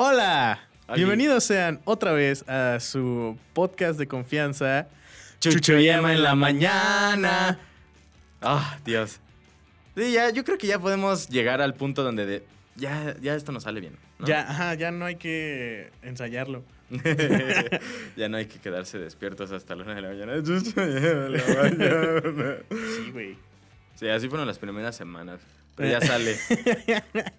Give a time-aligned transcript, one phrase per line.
[0.00, 0.60] Hola,
[0.94, 4.86] bienvenidos sean otra vez a su podcast de confianza.
[5.40, 7.58] Chucho Yema en la mañana.
[8.40, 9.18] Ah, Dios.
[9.96, 12.44] Sí, ya, yo creo que ya podemos llegar al punto donde de-
[12.76, 13.96] ya, ya esto nos sale bien.
[14.20, 14.26] ¿no?
[14.28, 16.62] Ya, ajá, ya no hay que ensayarlo.
[18.16, 20.40] ya no hay que quedarse despiertos hasta la una de la mañana.
[20.44, 22.56] Chucho Yema en la mañana.
[22.70, 23.36] Sí, güey.
[23.96, 25.40] Sí, así fueron las primeras semanas.
[25.78, 26.36] Pero ya sale.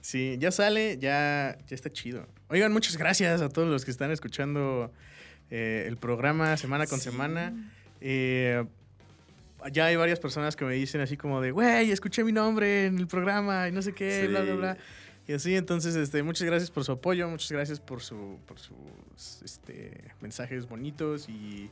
[0.00, 2.28] Sí, ya sale, ya, ya está chido.
[2.48, 4.92] Oigan, muchas gracias a todos los que están escuchando
[5.50, 7.10] eh, el programa semana con Sí.
[7.10, 7.52] semana.
[8.00, 8.64] Eh,
[9.72, 12.98] ya hay varias personas que me dicen así como de, güey, escuché mi nombre en
[12.98, 14.26] el programa y no sé qué, Sí.
[14.28, 14.76] bla, bla, bla.
[15.26, 19.42] Y así, entonces, este, muchas gracias por su apoyo, muchas gracias por, su, por sus
[19.44, 19.90] este,
[20.20, 21.68] mensajes bonitos y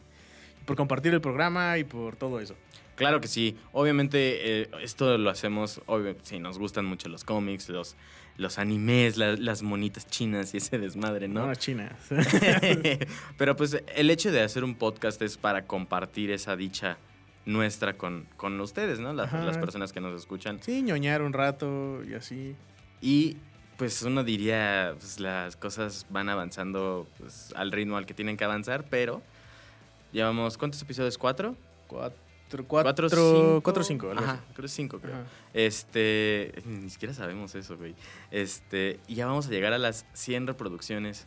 [0.67, 2.57] por compartir el programa y por todo eso.
[2.97, 3.57] Claro que sí.
[3.73, 7.97] Obviamente eh, esto lo hacemos, obvio, sí, nos gustan mucho los cómics, los,
[8.37, 11.47] los animes, la- las monitas chinas y ese desmadre, ¿no?
[11.47, 11.93] No, chinas.
[13.39, 16.97] Pero pues el hecho de hacer un podcast es para compartir esa dicha
[17.47, 19.13] nuestra con, con ustedes, ¿no?
[19.13, 20.59] Las personas que nos escuchan.
[20.63, 22.55] sí, ñoñar un rato y así.
[23.01, 23.37] Y
[23.77, 28.45] pues uno diría, pues las cosas van avanzando pues, al ritmo al que tienen que
[28.45, 29.21] avanzar, pero
[30.13, 31.19] llevamos, ¿cuántos episodios?
[31.19, 31.57] ¿Cuatro?
[31.87, 32.19] Cuatro,
[32.63, 33.61] cuatro, cinco.
[33.63, 34.11] cuatro, cinco.
[34.11, 34.43] algo Ajá, así.
[34.55, 35.15] creo que cinco, creo.
[35.15, 35.25] Ajá.
[35.53, 37.95] Este, ni siquiera sabemos eso, güey.
[38.31, 41.27] Este, y ya vamos a llegar a las 100 reproducciones.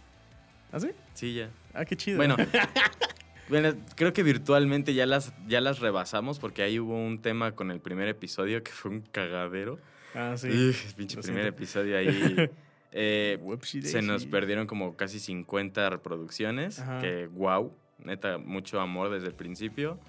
[0.71, 0.91] ¿Ah, sí?
[1.13, 1.49] Sí, ya.
[1.73, 2.17] Ah, qué chido.
[2.17, 2.35] Bueno,
[3.49, 7.71] bueno, creo que virtualmente ya las, ya las rebasamos porque ahí hubo un tema con
[7.71, 9.79] el primer episodio que fue un cagadero.
[10.13, 10.47] Ah, sí.
[10.95, 11.57] Pinche Lo primer siento.
[11.57, 12.49] episodio ahí.
[12.91, 13.39] eh,
[13.83, 16.79] se nos perdieron como casi 50 reproducciones.
[16.79, 16.99] Ajá.
[16.99, 19.99] Que wow, neta, mucho amor desde el principio.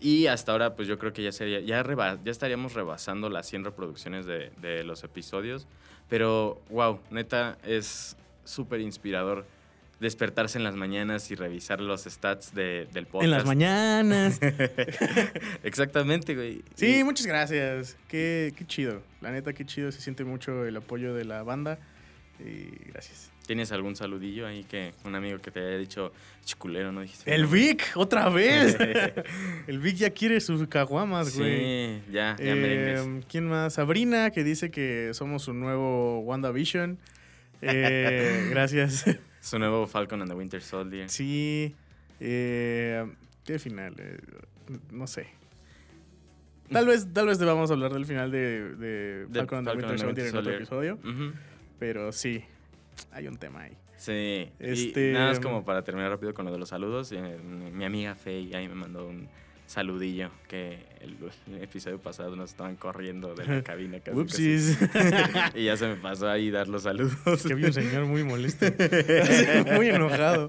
[0.00, 3.46] Y hasta ahora, pues yo creo que ya sería, ya, reba- ya estaríamos rebasando las
[3.48, 5.66] 100 reproducciones de, de los episodios.
[6.08, 9.46] Pero wow, neta, es súper inspirador
[9.98, 13.24] despertarse en las mañanas y revisar los stats de- del podcast.
[13.24, 14.38] En las mañanas.
[15.62, 16.62] Exactamente, güey.
[16.74, 17.96] Sí, Y- muchas gracias.
[18.08, 19.02] Qué, qué chido.
[19.20, 19.90] La neta, qué chido.
[19.92, 21.78] Se siente mucho el apoyo de la banda.
[22.38, 23.32] Y gracias.
[23.46, 26.12] ¿Tienes algún saludillo ahí que un amigo que te haya dicho
[26.44, 27.32] chiculero, no dijiste?
[27.32, 27.46] El?
[27.46, 28.76] Vic, otra vez.
[29.68, 31.56] el Vic ya quiere sus caguamas, güey.
[31.56, 33.26] Sí, ya, ya Eh, merengues.
[33.26, 33.74] ¿Quién más?
[33.74, 36.98] Sabrina, que dice que somos su nuevo WandaVision.
[37.62, 39.04] Eh, gracias.
[39.40, 41.08] Su nuevo Falcon and the Winter Soldier.
[41.08, 41.74] Sí.
[42.18, 43.06] Eh,
[43.44, 43.94] ¿Qué final?
[43.98, 44.18] Eh,
[44.90, 45.28] no sé.
[46.70, 50.36] Tal vez, tal vez debamos hablar del final de, Falcon and the Winter Soldier en
[50.36, 50.98] otro episodio.
[51.78, 52.42] Pero sí,
[53.12, 53.76] hay un tema ahí.
[53.96, 54.50] Sí.
[54.58, 57.12] Este- Y nada más como para terminar rápido con lo de los saludos.
[57.12, 57.38] eh,
[57.72, 59.28] mi amiga Faye ahí me mandó un
[59.66, 61.16] saludillo que el,
[61.52, 64.76] el episodio pasado nos estaban corriendo de la cabina casi, Upsis.
[64.92, 65.10] casi.
[65.58, 67.16] Y ya se me pasó ahí dar los saludos.
[67.26, 68.66] Es que había un señor muy molesto.
[69.74, 70.46] muy enojado.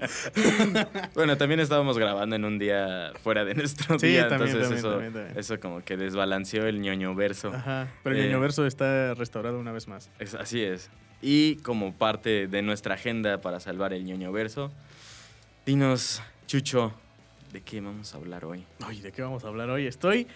[1.14, 5.06] Bueno, también estábamos grabando en un día fuera de nuestro Sí, día, también, entonces también,
[5.06, 7.48] eso, también, eso como que desbalanceó el ñoño verso.
[7.52, 7.88] Ajá.
[8.04, 8.26] Pero el Eh.
[8.26, 10.10] niño verso está restaurado una vez más.
[10.20, 10.90] Es- así es.
[11.20, 14.70] Y como parte de nuestra agenda para salvar el ñoño verso,
[15.66, 16.92] dinos, Chucho,
[17.52, 18.64] ¿de qué vamos a hablar hoy?
[18.80, 19.86] Ay, ¿de qué vamos a hablar hoy?
[19.86, 20.26] Estoy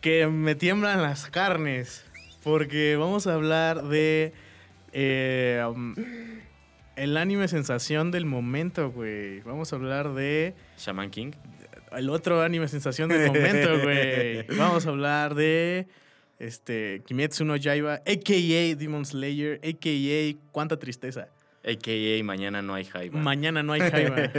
[0.00, 2.04] que me tiemblan las carnes.
[2.42, 4.32] Porque vamos a hablar de
[4.92, 5.94] eh, um,
[6.96, 9.40] el anime sensación del momento, güey.
[9.40, 11.32] Vamos a hablar de Shaman King.
[11.92, 14.42] el otro anime sensación del momento, güey.
[14.56, 15.88] Vamos a hablar de
[16.38, 18.76] este Kimetsu no Yaiba, a.k.a.
[18.76, 20.36] Demon Slayer, a.k.a.
[20.52, 21.28] Cuánta tristeza.
[21.64, 23.20] AKA Mañana no hay Jaiba.
[23.20, 24.16] Mañana no hay Jaiba.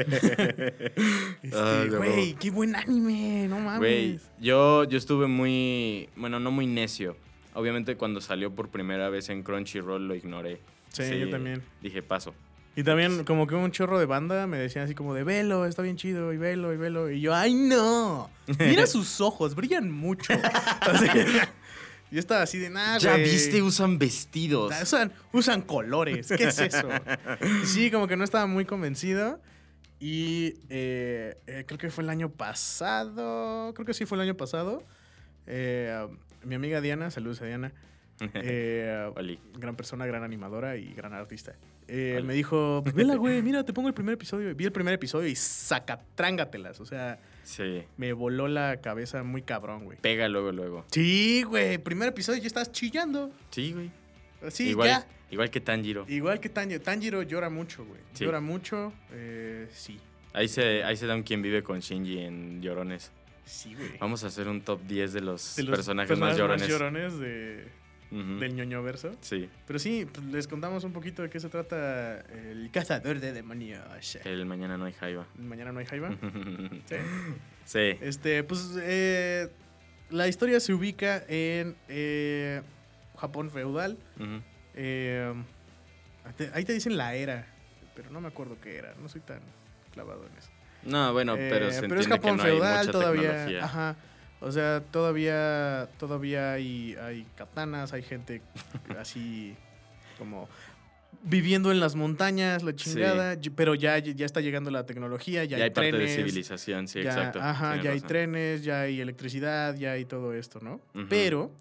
[1.42, 3.80] Este, Ay, Güey, qué buen anime, no mames.
[3.80, 7.16] Güey, yo, yo estuve muy, bueno, no muy necio.
[7.54, 10.60] Obviamente cuando salió por primera vez en Crunchyroll lo ignoré.
[10.90, 11.62] Sí, yo también.
[11.82, 12.34] Dije, paso.
[12.76, 15.82] Y también como que un chorro de banda me decían así como de velo, está
[15.82, 17.10] bien chido, y velo, y velo.
[17.10, 18.30] Y yo, ¡ay no!
[18.60, 20.34] Mira sus ojos, brillan mucho.
[21.00, 21.54] Sea,
[22.12, 24.74] yo estaba así de nada, ya viste, usan vestidos.
[24.82, 26.88] Usan, usan colores, ¿qué es eso?
[27.66, 29.40] Sí, como que no estaba muy convencido.
[30.00, 34.36] Y eh, eh, creo que fue el año pasado, creo que sí fue el año
[34.36, 34.84] pasado.
[35.46, 36.08] Eh,
[36.44, 37.74] mi amiga Diana, saludos a Diana.
[39.54, 41.56] Gran persona, gran animadora y gran artista.
[41.88, 44.54] Me dijo, vela, güey, mira, te pongo el primer episodio.
[44.56, 46.80] Vi el primer episodio y saca, trángatelas.
[46.80, 47.84] O sea, Sí.
[47.98, 49.98] me voló la cabeza muy cabrón, güey.
[50.00, 50.86] Pega luego, luego.
[50.92, 53.32] Sí, güey, primer episodio ya estás chillando.
[53.50, 53.92] Sí, güey.
[54.50, 55.08] Sí, igual, ya.
[55.32, 56.06] igual que Tanjiro.
[56.08, 56.82] Igual que Tanjiro.
[56.82, 58.00] Tanjiro llora mucho, güey.
[58.14, 58.24] Sí.
[58.26, 60.00] Llora mucho, eh, sí.
[60.34, 63.12] Ahí se, ahí se da un quien vive con Shinji en Llorones.
[63.46, 63.98] Sí, güey.
[64.00, 66.68] Vamos a hacer un top 10 de los, De los personajes, más llorones.
[66.68, 67.68] llorones de,
[68.12, 69.12] Del ñoño verso.
[69.22, 73.34] Sí, Pero sí, pues, les contamos un poquito de qué se trata el cazador de
[73.34, 73.80] demonios.
[74.26, 75.28] el mañana no hay jaiba.
[75.38, 76.10] Mañana no hay jaiba.
[76.88, 76.96] Sí.
[77.66, 77.98] sí.
[78.02, 79.50] Este, pues eh,
[80.10, 82.62] la historia se ubica en eh,
[83.16, 83.98] Japón feudal.
[84.74, 85.34] Eh,
[86.54, 87.46] ahí te dicen la era,
[87.96, 88.94] pero no me acuerdo qué era.
[89.02, 89.40] No soy tan
[89.94, 90.50] clavado en eso.
[90.84, 93.22] No, bueno, pero se es entiende que Japón hay feudal mucha todavía.
[93.30, 93.66] tecnología.
[93.66, 93.96] Ajá.
[94.42, 98.42] O sea, todavía, todavía hay, hay katanas, hay gente
[99.00, 99.56] así
[100.18, 100.48] como
[101.24, 105.64] viviendo en las montañas, la chingada, pero ya, ya está llegando la tecnología, ya, Ya,
[105.64, 107.40] hay hay parte de civilización, sí, ya, exacto.
[107.42, 110.80] Ajá, ya hay trenes, ya hay electricidad, ya hay todo esto, ¿no?
[111.10, 111.52] Pero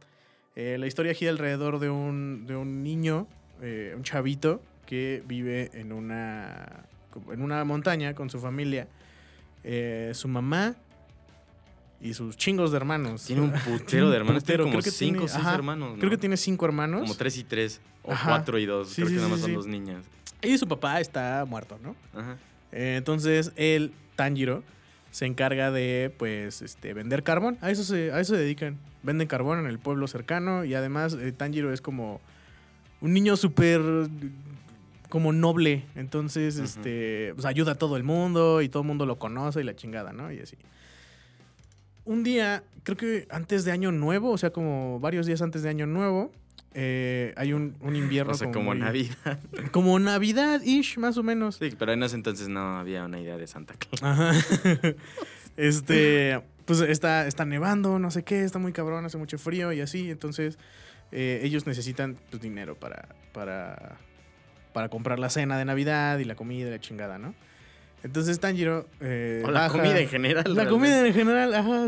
[0.55, 3.27] eh, la historia gira alrededor de un, de un niño,
[3.61, 6.87] eh, un chavito, que vive en una,
[7.31, 8.89] en una montaña con su familia.
[9.65, 10.77] Eh, su mamá
[12.01, 13.25] y sus chingos de hermanos.
[13.25, 14.43] Tiene un putero de hermanos.
[14.43, 15.93] Putero, Tiene como creo que cinco o seis ajá, hermanos.
[15.95, 15.99] ¿no?
[15.99, 17.03] Creo que tiene cinco hermanos.
[17.03, 17.81] Como tres y tres.
[18.03, 18.29] O Ajá.
[18.31, 18.89] cuatro y dos.
[18.91, 20.05] Sí, Creo sí, que nada sí, más son dos niñas.
[20.43, 21.97] Y su papá está muerto, ¿no?
[22.19, 22.37] Ajá.
[22.73, 24.63] Eh, entonces él, Tanjiro,
[25.11, 27.59] se encarga de pues este, vender carbón.
[27.61, 28.79] A eso, se, a eso se dedican.
[29.03, 32.21] Venden carbón en el pueblo cercano y además eh, Tanjiro es como
[33.01, 33.81] un niño súper
[35.09, 35.85] como noble.
[35.97, 39.65] Entonces, este, pues, ayuda a todo el mundo y todo el mundo lo conoce y
[39.65, 40.31] la chingada, ¿no?
[40.33, 40.57] Y así.
[42.09, 45.69] Un día, creo que antes de Año Nuevo, o sea, como varios días antes de
[45.69, 46.33] Año Nuevo,
[46.75, 49.39] eh, hay un, un invierno O sea, como muy- Navidad.
[49.73, 51.57] Como Navidad-ish, más o menos.
[51.57, 54.03] Sí, pero en ese entonces no había una idea de Santa Claus.
[54.03, 54.33] Ajá.
[55.57, 59.81] este, pues está, está nevando, no sé qué, está muy cabrón, hace mucho frío y
[59.81, 60.11] así.
[60.11, 60.59] Entonces,
[61.13, 63.99] eh, ellos necesitan pues, dinero para, para,
[64.73, 67.35] para comprar la cena de Navidad y la comida y la chingada, ¿no?
[68.05, 68.87] Entonces Tanjiro.
[69.01, 70.45] eh, O la baja- comida en general.
[70.55, 70.71] La realmente.
[70.71, 71.87] comida en general, ajá,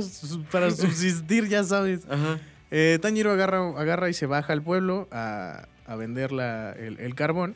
[0.51, 2.01] para subsistir, ya sabes.
[2.09, 2.39] Ajá.
[2.71, 7.15] Eh, Tanjiro agarra, agarra y se baja al pueblo a, a vender la- el, el
[7.15, 7.55] carbón.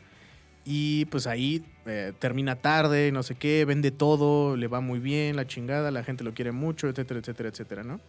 [0.67, 5.37] Y pues ahí eh, termina tarde, no sé qué, vende todo, le va muy bien,
[5.37, 8.01] la chingada, la gente lo quiere mucho, etcétera, etcétera, etcétera, ¿no?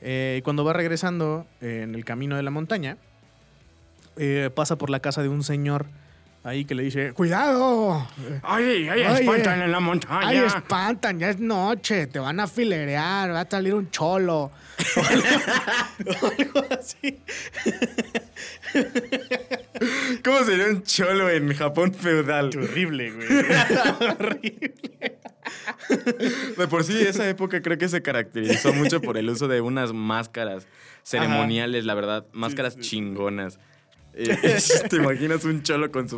[0.00, 2.96] Eh, cuando va regresando eh, en el camino de la montaña,
[4.16, 5.86] eh, pasa por la casa de un señor
[6.48, 8.08] ahí que le dice, ¡Cuidado!
[8.42, 10.28] ¡Ay, ay, Oye, espantan en la montaña!
[10.28, 11.18] ¡Ay, espantan!
[11.18, 14.50] Ya es noche, te van a filerear, va a salir un cholo.
[14.96, 17.20] o algo así.
[20.24, 22.50] ¿Cómo sería un cholo en Japón feudal?
[22.56, 23.28] Horrible, güey.
[24.18, 25.18] Horrible.
[26.56, 29.92] De por sí, esa época creo que se caracterizó mucho por el uso de unas
[29.92, 30.66] máscaras
[31.02, 32.90] ceremoniales, la verdad, máscaras sí, sí.
[32.90, 33.58] chingonas.
[34.14, 34.58] Eh,
[34.90, 36.16] ¿Te imaginas un cholo con su,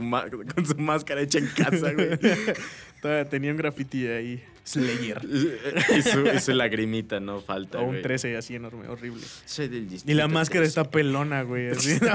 [0.54, 2.18] con su máscara hecha en casa, güey?
[3.02, 4.42] Todavía Tenía un graffiti ahí.
[4.64, 5.20] Slayer.
[5.96, 8.02] Y su, y su lagrimita, no falta, O un güey.
[8.02, 9.22] 13 así enorme, horrible.
[9.44, 10.68] Soy del Y distrito la máscara 13.
[10.68, 11.68] está pelona, güey.
[11.68, 12.14] así, ¿no?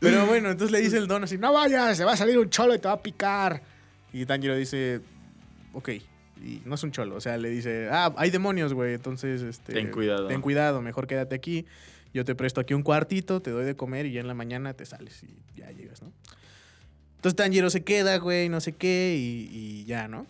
[0.00, 2.48] Pero bueno, entonces le dice el don así, no vayas, se va a salir un
[2.50, 3.62] cholo y te va a picar.
[4.12, 5.00] Y Tanjiro dice,
[5.72, 5.88] ok.
[6.42, 9.74] Y no es un cholo, o sea, le dice, ah, hay demonios, güey, entonces, este...
[9.74, 10.26] Ten cuidado.
[10.26, 11.66] Ten cuidado, mejor quédate aquí.
[12.12, 14.74] Yo te presto aquí un cuartito, te doy de comer y ya en la mañana
[14.74, 16.12] te sales y ya llegas, ¿no?
[17.16, 20.26] Entonces Tanjiro se queda, güey, no sé qué, y, y ya, ¿no?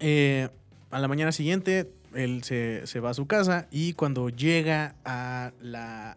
[0.00, 0.48] Eh,
[0.90, 5.52] a la mañana siguiente, él se, se va a su casa y cuando llega a
[5.60, 6.16] la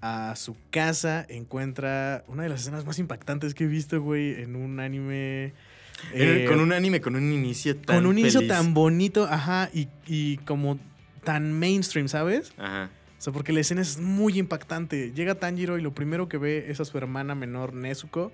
[0.00, 4.54] a su casa encuentra una de las escenas más impactantes que he visto, güey, en
[4.54, 5.46] un anime.
[5.46, 8.52] Eh, eh, con un anime con un inicio tan con un inicio feliz.
[8.52, 10.78] tan bonito, ajá, y, y como
[11.24, 12.52] tan mainstream, ¿sabes?
[12.56, 12.90] Ajá.
[13.18, 15.12] O sea, porque la escena es muy impactante.
[15.12, 18.30] Llega Tanjiro y lo primero que ve es a su hermana menor, Nezuko,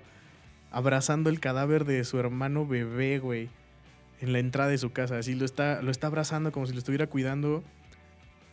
[0.71, 3.49] abrazando el cadáver de su hermano bebé, güey,
[4.21, 5.17] en la entrada de su casa.
[5.17, 7.63] Así lo está, lo está abrazando como si lo estuviera cuidando.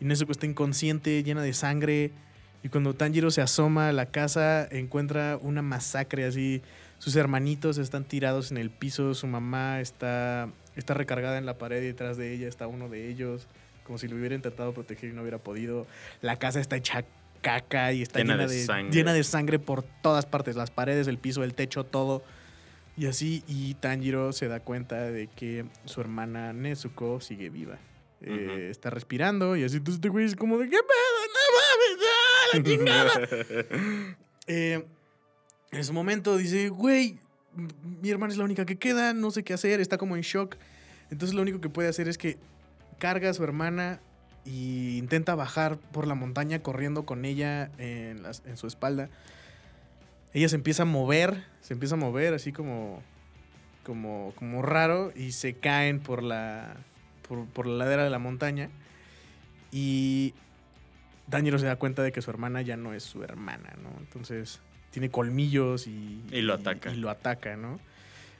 [0.01, 2.12] Y Nezuko está inconsciente, llena de sangre.
[2.62, 6.62] Y cuando Tanjiro se asoma a la casa, encuentra una masacre así.
[6.99, 11.83] Sus hermanitos están tirados en el piso, su mamá está, está recargada en la pared
[11.83, 13.49] y detrás de ella está uno de ellos,
[13.92, 15.87] como si lo hubiera intentado proteger y no hubiera podido.
[16.22, 17.04] La casa está hecha
[17.42, 18.90] caca y está Llena llena, de de, sangre.
[18.96, 22.22] llena de sangre por todas partes, las paredes, el piso, el techo, todo.
[22.96, 27.78] Y así, y Tanjiro se da cuenta de que su hermana Nezuko sigue viva.
[28.22, 31.18] Eh, está respirando y así, entonces este güey es como de, ¿qué pedo?
[31.34, 32.08] ¡No mames!
[32.08, 34.16] ¡Ah, la chingada!
[34.49, 34.84] Eh,
[35.70, 37.20] en ese momento dice, güey,
[38.00, 40.56] mi hermana es la única que queda, no sé qué hacer, está como en shock.
[41.11, 42.38] Entonces lo único que puede hacer es que
[42.99, 44.00] carga a su hermana
[44.44, 49.08] y intenta bajar por la montaña corriendo con ella en, las- en su espalda.
[50.34, 53.02] Ella se empieza a mover, se empieza a mover así como,
[53.84, 56.75] como, como raro y se caen por la,
[57.28, 58.70] por, por la ladera de la montaña.
[59.70, 60.34] Y
[61.30, 63.90] Tanjiro se da cuenta de que su hermana ya no es su hermana, ¿no?
[64.00, 66.22] Entonces tiene colmillos y...
[66.30, 66.92] Y lo ataca.
[66.92, 67.78] Y, lo ataca, ¿no?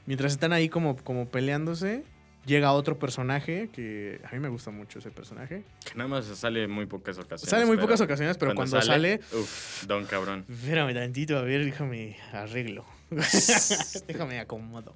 [0.05, 2.03] Mientras están ahí como, como peleándose,
[2.45, 5.63] llega otro personaje que a mí me gusta mucho ese personaje.
[5.85, 7.49] Que nada más sale muy pocas ocasiones.
[7.49, 9.19] Sale muy pocas ocasiones, pero cuando, sale...
[9.33, 10.45] Uf, don cabrón.
[10.49, 12.85] Espérame tantito, a ver, déjame arreglo.
[14.07, 14.95] déjame acomodo.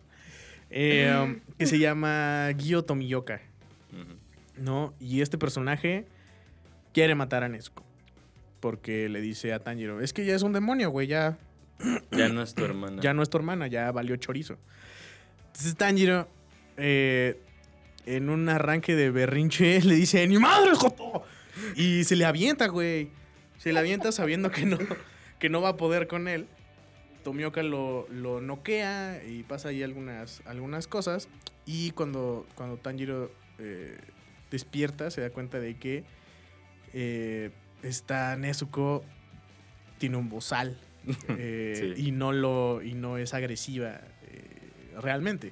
[0.69, 3.41] Eh, um, que se llama Gyo Tomiyoka.
[4.57, 4.93] ¿no?
[4.99, 6.05] Y este personaje
[6.93, 7.83] quiere matar a Nezuko.
[8.59, 11.37] Porque le dice a Tanjiro, es que ya es un demonio, güey, ya,
[12.11, 13.01] Ya no es tu hermana.
[13.03, 14.57] ya no es tu hermana, ya valió chorizo.
[15.47, 16.27] Entonces Tanjiro,
[16.77, 17.39] eh,
[18.05, 21.23] en un arranque de berrinche, le dice, ¡Ni madre, Joto!
[21.75, 23.09] Y se le avienta, güey.
[23.57, 24.77] Se le avienta sabiendo que no,
[25.39, 26.47] que no va a poder con él.
[27.23, 31.27] Tomioka lo, lo noquea y pasa ahí algunas, algunas cosas.
[31.65, 33.97] Y cuando, cuando Tanjiro eh,
[34.51, 36.03] despierta, se da cuenta de que
[36.93, 37.51] eh,
[37.83, 39.03] esta Nezuko
[39.97, 40.79] tiene un bozal.
[41.29, 42.07] eh, Sí.
[42.07, 45.51] y, no lo, y no es agresiva eh, realmente.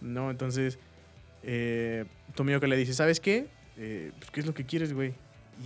[0.00, 0.30] ¿No?
[0.30, 0.78] Entonces,
[1.42, 3.46] eh, Tomioka le dice, ¿sabes qué?
[3.76, 5.14] Eh, pues, ¿Qué es lo que quieres, güey?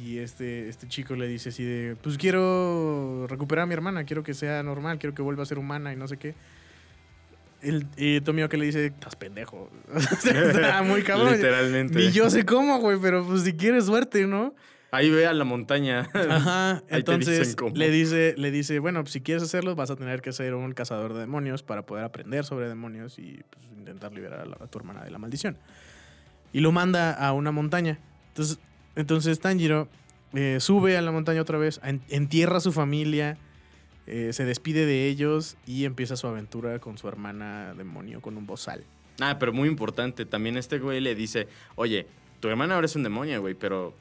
[0.00, 4.22] Y este, este chico le dice así de, pues quiero recuperar a mi hermana, quiero
[4.22, 6.34] que sea normal, quiero que vuelva a ser humana y no sé qué.
[7.60, 9.70] El, y Tomioka le dice, estás pendejo.
[10.24, 11.32] Está muy cabrón.
[11.36, 11.98] Literalmente.
[11.98, 14.54] Ni yo sé cómo, güey, pero pues si quieres suerte, ¿no?
[14.92, 16.08] Ahí ve a la montaña.
[16.14, 16.82] Ajá.
[16.88, 20.54] Entonces le dice, le dice, bueno, pues, si quieres hacerlo, vas a tener que ser
[20.54, 24.58] un cazador de demonios para poder aprender sobre demonios y pues, intentar liberar a, la-
[24.61, 25.56] a tu hermana de la maldición.
[26.52, 27.99] Y lo manda a una montaña.
[28.28, 28.58] Entonces,
[28.94, 29.88] entonces Tanjiro
[30.34, 33.38] eh, sube a la montaña otra vez, en- entierra a su familia,
[34.06, 38.46] eh, se despide de ellos y empieza su aventura con su hermana demonio, con un
[38.46, 38.84] bozal.
[39.20, 40.26] Ah, pero muy importante.
[40.26, 42.06] También este güey le dice, oye,
[42.40, 43.94] tu hermana ahora es un demonio, güey, pero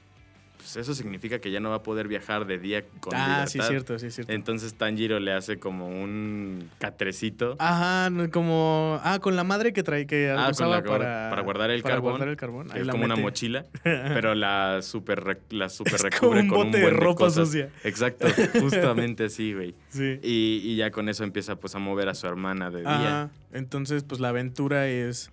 [0.61, 3.47] pues eso significa que ya no va a poder viajar de día con ah, libertad.
[3.47, 4.31] sí, cierto, sí, es cierto.
[4.31, 7.55] Entonces Tanjiro le hace como un catrecito.
[7.59, 8.99] Ajá, como.
[9.03, 11.81] Ah, con la madre que trae que Ah, con usaba la- para, para guardar el
[11.81, 12.71] para carbón, guardar el carbón.
[12.71, 16.71] Ahí es como una mochila, pero la super, la super Es recubre como un con
[16.71, 17.69] bote un de ropa sucia.
[17.83, 18.27] Exacto,
[18.61, 19.75] justamente así, güey.
[19.89, 20.19] Sí.
[20.23, 23.23] Y, y ya con eso empieza pues a mover a su hermana de día.
[23.23, 23.29] Ajá.
[23.51, 25.31] Entonces, pues la aventura es.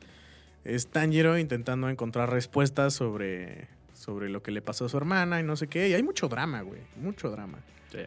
[0.64, 3.68] Es Tanjiro intentando encontrar respuestas sobre.
[4.08, 5.90] Sobre lo que le pasó a su hermana y no sé qué.
[5.90, 6.80] Y hay mucho drama, güey.
[6.96, 7.58] Mucho drama.
[7.92, 7.98] Sí.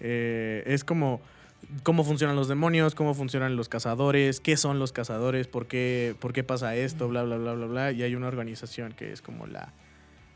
[0.00, 1.22] Eh, es como
[1.82, 6.34] cómo funcionan los demonios, cómo funcionan los cazadores, qué son los cazadores, por qué, por
[6.34, 7.92] qué pasa esto, bla, bla, bla, bla, bla.
[7.92, 9.72] Y hay una organización que es como la,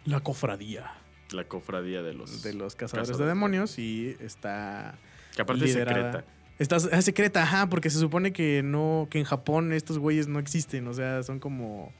[0.07, 0.95] la cofradía
[1.33, 2.43] La cofradía de los...
[2.43, 4.99] de los cazadores de demonios y está...
[5.37, 6.00] Que aparte liderada.
[6.00, 6.25] es secreta.
[6.59, 10.39] Está es secreta, ajá, porque se supone que no, que en Japón estos güeyes no
[10.39, 11.93] existen, o sea, son como,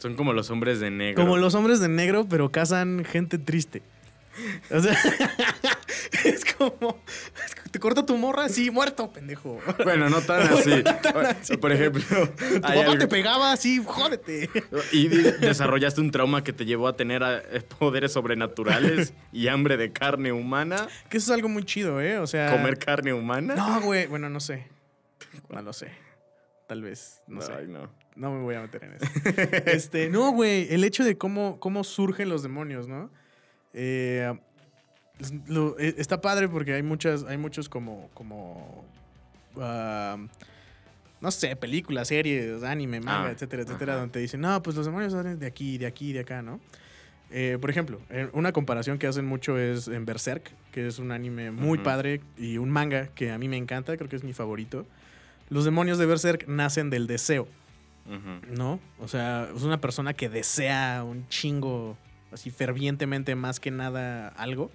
[0.00, 1.22] Son como los hombres de negro.
[1.22, 3.82] como los hombres de negro, pero cazan gente triste.
[4.70, 4.96] O sea,
[6.24, 6.98] es como,
[7.70, 9.58] te corta tu morra, sí, muerto, pendejo.
[9.84, 10.82] Bueno, no tan así.
[11.40, 11.56] así.
[11.58, 14.48] Por ejemplo, Tu papá algo- te pegaba, sí, jódete.
[14.92, 19.76] y de- desarrollaste un trauma que te llevó a tener eh, poderes sobrenaturales y hambre
[19.76, 22.18] de carne humana, Que eso es algo muy chido, ¿eh?
[22.18, 22.52] O sea...
[22.52, 23.54] comer carne humana.
[23.56, 24.66] No, güey, bueno, no sé.
[25.50, 25.88] No lo sé.
[26.66, 27.52] Tal vez, no sé.
[27.52, 27.90] Ay, no.
[28.16, 29.06] No me voy a meter en eso.
[29.66, 33.10] este, no, güey, el hecho de cómo, cómo surgen los demonios, ¿no?
[33.72, 34.32] Eh,
[35.48, 38.84] lo- eh, está padre porque hay muchas, hay muchos como, como,
[39.58, 40.16] ah,
[41.20, 44.00] no sé, películas, series, anime, manga, Ah, etcétera, etcétera, ajá.
[44.00, 46.60] donde te dicen, no, pues los demonios salen de aquí, de aquí, de acá, ¿no?
[47.32, 48.00] Eh, por ejemplo,
[48.32, 52.58] una comparación que hacen mucho es en Berserk, que es un anime muy padre y
[52.58, 54.84] un manga que a mí me encanta, creo que es mi favorito.
[55.48, 57.46] Los demonios de Berserk nacen del deseo.
[58.48, 58.80] ¿No?
[58.98, 61.96] O sea, es una persona que desea un chingo,
[62.32, 64.70] así fervientemente, más que nada algo.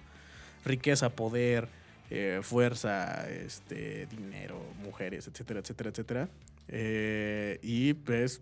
[0.63, 1.68] Riqueza, poder,
[2.10, 6.30] eh, fuerza, este, dinero, mujeres, etcétera, etcétera, etcétera.
[6.68, 8.42] Eh, y pues,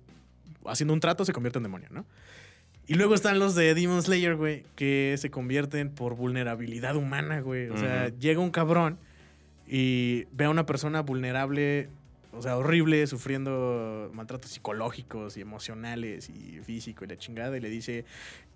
[0.65, 2.05] haciendo un trato se convierte en demonio, ¿no?
[2.85, 7.69] Y luego están los de Demon Slayer, güey, que se convierten por vulnerabilidad humana, güey.
[7.69, 8.97] O sea, llega un cabrón
[9.67, 11.87] y ve a una persona vulnerable,
[12.35, 17.69] o sea, horrible, sufriendo maltratos psicológicos y emocionales y físico y la chingada, y le
[17.69, 18.05] dice,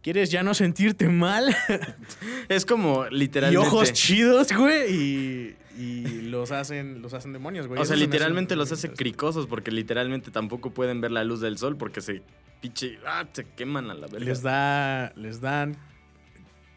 [0.02, 1.56] ¿quieres ya no sentirte mal?
[2.50, 3.68] Es como y literalmente.
[3.68, 7.80] ojos chidos, güey, y, y los hacen, los hacen demonios, güey.
[7.80, 11.78] O sea, literalmente los hace cricosos porque literalmente tampoco pueden ver la luz del sol
[11.78, 12.22] porque se
[12.62, 13.00] pinche.
[13.06, 14.26] Ah, se queman a la verga.
[14.26, 15.78] Les da, les dan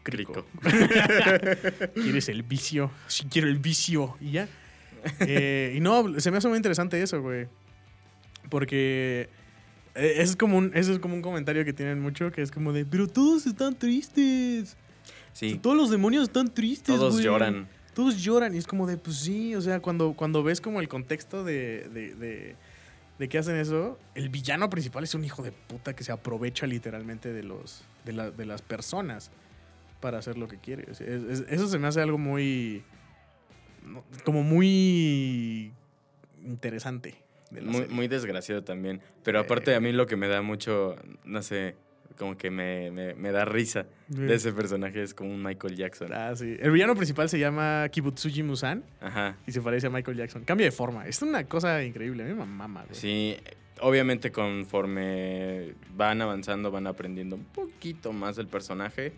[0.03, 0.45] crico.
[0.61, 1.89] Crico.
[1.95, 2.91] ¿Quieres el vicio?
[3.07, 4.15] Sí, quiero el vicio.
[4.19, 4.47] Y ya.
[5.21, 7.47] Eh, y no, se me hace muy interesante eso, güey.
[8.49, 9.29] Porque
[9.95, 12.73] eh, es como un, eso es como un comentario que tienen mucho, que es como
[12.73, 14.77] de, pero todos están tristes.
[15.33, 17.25] Sí, Todos los demonios están tristes, todos güey.
[17.25, 17.67] lloran.
[17.93, 20.87] Todos lloran y es como de, pues sí, o sea, cuando, cuando ves como el
[20.89, 22.55] contexto de, de, de,
[23.19, 26.67] de que hacen eso, el villano principal es un hijo de puta que se aprovecha
[26.67, 29.31] literalmente de, los, de, la- de las personas
[30.01, 30.89] para hacer lo que quiere.
[30.91, 32.83] O sea, es- es- eso se me hace algo muy,
[34.23, 35.71] como muy
[36.45, 37.15] interesante.
[37.51, 39.01] de Muy, muy desgraciado también.
[39.23, 39.75] Pero aparte Eh.
[39.75, 40.95] a mí lo que me da mucho,
[41.25, 41.75] no sé,
[42.17, 46.13] como que me, me- me da risa de ese personaje es como un Michael Jackson.
[46.13, 46.55] Ah, sí.
[46.59, 49.35] El villano principal se llama Kibutsuji Musan Ajá.
[49.47, 50.43] y se parece a Michael Jackson.
[50.45, 51.07] Cambia de forma.
[51.07, 52.23] Es una cosa increíble.
[52.23, 52.95] A mí me mama, güey.
[52.95, 53.35] Sí,
[53.81, 59.11] obviamente conforme van avanzando van aprendiendo un poquito más del personaje.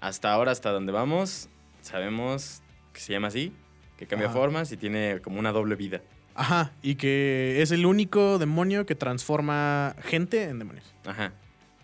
[0.00, 1.48] Hasta ahora, hasta donde vamos,
[1.82, 3.52] sabemos que se llama así,
[4.00, 4.36] que cambia Ajá.
[4.36, 6.00] formas y tiene como una doble vida.
[6.34, 10.86] Ajá, y que es el único demonio que transforma gente en demonios.
[11.04, 11.32] Ajá.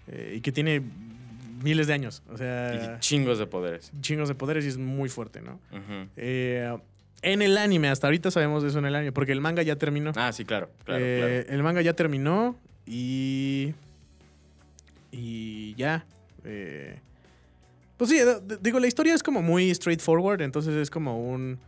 [0.08, 0.82] Eh, y que tiene
[1.62, 2.23] miles de años.
[2.30, 3.92] O Y sea, chingos de poderes.
[4.00, 5.61] chingos de poderes y es muy fuerte, ¿no?
[6.16, 6.75] Eh,
[7.23, 9.76] en el anime, hasta ahorita sabemos de eso en el anime, porque el manga ya
[9.76, 10.12] terminó.
[10.16, 11.56] Ah, sí, claro, claro, Eh, claro.
[11.56, 12.56] El manga ya terminó
[12.87, 13.75] y.
[15.12, 16.06] Y ya.
[17.96, 18.18] pues sí,
[18.61, 21.58] digo, la historia es como muy straightforward, entonces es como un.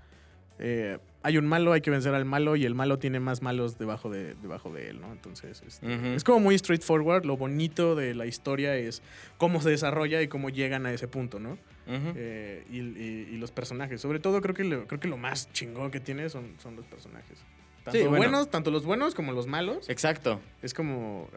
[0.59, 3.77] Eh, hay un malo, hay que vencer al malo y el malo tiene más malos
[3.79, 5.13] debajo de, debajo de él, ¿no?
[5.13, 7.25] Entonces, este, es como muy straightforward.
[7.27, 9.03] Lo bonito de la historia es
[9.37, 11.59] cómo se desarrolla y cómo llegan a ese punto, ¿no?
[11.91, 14.01] Eh, y, y- y los personajes.
[14.01, 16.87] Sobre todo creo que lo, creo que lo más chingón que tiene son, son los
[16.87, 17.39] personajes.
[17.85, 18.17] Tanto Sí, bueno.
[18.19, 19.89] buenos, tanto los buenos como los malos.
[19.89, 20.41] Exacto.
[20.63, 21.29] Es como.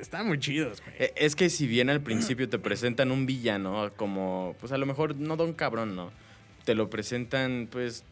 [0.00, 0.94] Están muy chidos, güey.
[0.98, 4.86] Eh, Es que si bien al principio te presentan un villano como, pues a lo
[4.86, 6.10] mejor no don cabrón, ¿no?
[6.64, 8.04] Te lo presentan, pues,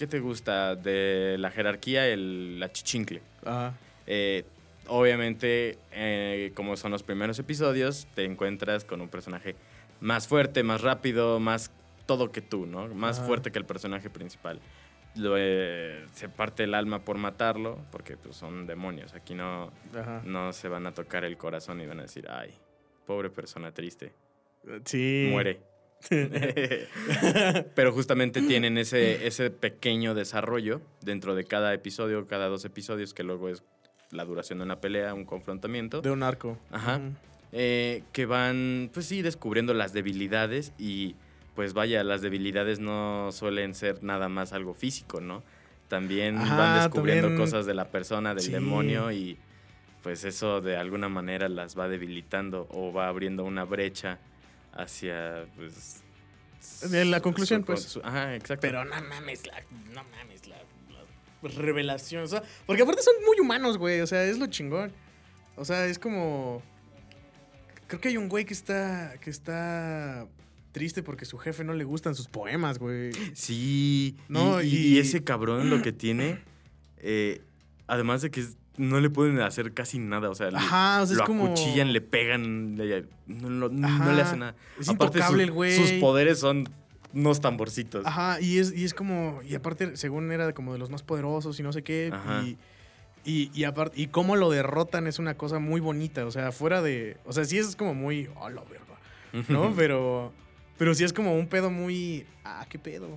[0.00, 0.74] ¿qué te gusta?
[0.76, 3.20] De la jerarquía, el, la chichincle.
[3.44, 3.74] Ajá.
[4.06, 4.44] Eh,
[4.88, 9.56] obviamente, eh, como son los primeros episodios, te encuentras con un personaje
[10.00, 11.70] más fuerte, más rápido, más
[12.06, 12.88] todo que tú, ¿no?
[12.88, 13.26] Más Ajá.
[13.26, 14.58] fuerte que el personaje principal.
[15.16, 19.12] Lo, eh, se parte el alma por matarlo, porque pues, son demonios.
[19.12, 20.22] Aquí no, Ajá.
[20.24, 22.54] no se van a tocar el corazón y van a decir, ay,
[23.06, 24.14] pobre persona triste,
[24.86, 25.28] Sí.
[25.30, 25.60] muere.
[27.74, 33.22] Pero justamente tienen ese, ese pequeño desarrollo dentro de cada episodio, cada dos episodios, que
[33.22, 33.62] luego es
[34.10, 36.58] la duración de una pelea, un confrontamiento, De un arco.
[36.70, 37.00] Ajá.
[37.52, 41.16] Eh, que van, pues sí, descubriendo las debilidades y
[41.54, 45.42] pues vaya, las debilidades no suelen ser nada más algo físico, ¿no?
[45.88, 48.52] También Ajá, van descubriendo también- cosas de la persona, del Sí.
[48.52, 49.36] demonio y
[50.02, 54.18] pues eso de alguna manera las va debilitando o va abriendo una brecha
[54.72, 56.02] hacia pues
[56.90, 57.82] De la su- conclusión, su- pues.
[57.82, 58.60] su- ajá, exacto.
[58.62, 59.60] Pero no mames, la,
[59.92, 60.56] no mames, la,
[61.42, 62.22] la revelación.
[62.24, 64.00] O sea, porque aparte son muy humanos, güey.
[64.00, 64.92] O sea, es lo chingón.
[65.56, 66.62] O sea, es como.
[67.86, 69.14] Creo que hay un güey que está.
[69.20, 70.26] que está
[70.72, 73.10] triste porque su jefe no le gustan sus poemas, güey.
[73.34, 76.38] Sí, No, y, y- y- y ese cabrón lo que tiene,
[76.98, 77.42] eh,
[77.88, 81.06] además de que es- no le pueden hacer casi nada, o sea, le- Ajá, o
[81.06, 81.44] sea, lo es como.
[81.46, 84.54] acuchillan, le pegan, le- no, no le hacen nada.
[84.80, 85.76] Es Aparte, intocable su- el güey.
[85.76, 86.68] Sus poderes son
[87.12, 88.06] unos tamborcitos.
[88.06, 89.40] Ajá, y es, y es como.
[89.48, 92.10] Y aparte, según era como de los más poderosos y no sé qué.
[92.12, 92.42] Ajá.
[92.44, 92.56] Y.
[93.22, 96.24] Y, y aparte, y cómo lo derrotan es una cosa muy bonita.
[96.24, 97.18] O sea, fuera de.
[97.26, 98.28] O sea, sí es como muy.
[98.36, 99.44] ¡Oh, la verga!
[99.48, 99.74] ¿No?
[99.76, 100.32] pero.
[100.78, 102.24] Pero sí es como un pedo muy.
[102.44, 103.08] Ah, qué pedo.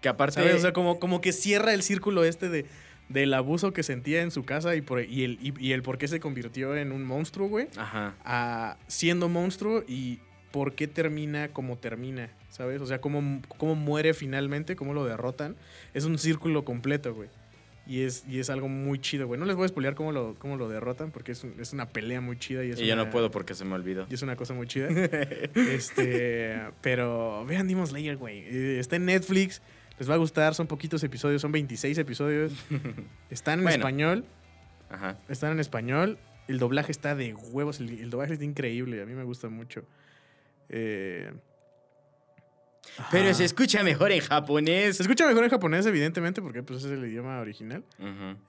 [0.00, 0.56] que aparte, ¿Sabes?
[0.56, 2.66] O sea, como, como que cierra el círculo este de,
[3.08, 5.96] del abuso que sentía en su casa y, por, y, el, y, y el por
[5.98, 7.68] qué se convirtió en un monstruo, güey.
[7.76, 10.18] ajá, A siendo monstruo y
[10.50, 12.80] por qué termina como termina, ¿sabes?
[12.80, 15.54] O sea, cómo, cómo muere finalmente, cómo lo derrotan.
[15.94, 17.28] Es un círculo completo, güey.
[17.88, 19.38] Y es, y es algo muy chido, güey.
[19.38, 21.88] No les voy a spoilear cómo lo, cómo lo derrotan porque es, un- es una
[21.88, 22.64] pelea muy chida.
[22.64, 24.06] Y, es y yo una- no puedo porque se me olvidó.
[24.10, 24.88] y es una cosa muy chida.
[25.54, 28.78] este, pero vean Demon Slayer, güey.
[28.78, 29.62] Está en Netflix.
[29.98, 30.54] Les va a gustar.
[30.54, 31.40] Son poquitos episodios.
[31.42, 32.52] Son 26 episodios.
[33.30, 33.78] Están en Bueno.
[33.78, 34.24] español.
[34.90, 35.18] Ajá.
[35.28, 36.18] Están en español.
[36.48, 37.80] El doblaje está de huevos.
[37.80, 39.02] El, el doblaje está increíble.
[39.02, 39.84] A mí me gusta mucho.
[40.68, 41.32] Eh,
[43.10, 43.34] Pero ajá.
[43.34, 44.96] se escucha mejor en japonés.
[44.96, 47.84] Se escucha mejor en japonés, evidentemente, porque pues, es el idioma original.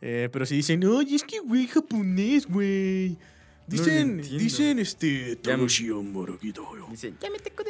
[0.01, 3.17] Eh, pero si dicen, oye, es que, güey, japonés, güey.
[3.65, 5.38] Dicen, dicen, este...
[5.43, 6.83] Ya me- "Toshi Amorokito, güey".
[6.91, 7.13] Dice,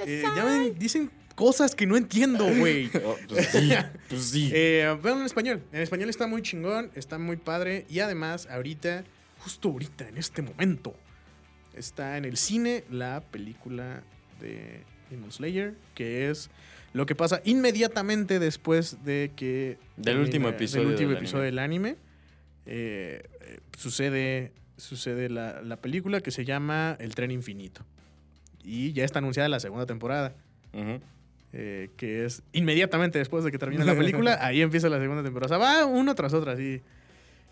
[0.05, 2.89] Eh, dicen cosas que no entiendo, güey.
[3.05, 3.69] "Oh, pues sí,
[4.09, 4.49] pues sí.
[4.53, 5.61] Eh, en español.
[5.71, 7.85] En español está muy chingón, está muy padre.
[7.89, 9.03] Y además, ahorita,
[9.37, 10.95] justo ahorita, en este momento,
[11.75, 14.01] está en el cine la película
[14.41, 16.49] de Demon Slayer, que es
[16.93, 19.77] lo que pasa inmediatamente después de que...
[19.95, 21.97] Del último episodio Del último del episodio del anime.
[22.65, 27.85] Eh, eh, sucede sucede la, la película que se llama El tren infinito.
[28.63, 30.35] Y ya está anunciada la segunda temporada.
[30.73, 30.99] Ujú.
[31.59, 35.57] Eh, que es inmediatamente después de que termina la película, ahí empieza la segunda temporada.
[35.57, 36.81] O sea, va uno tras otra, así.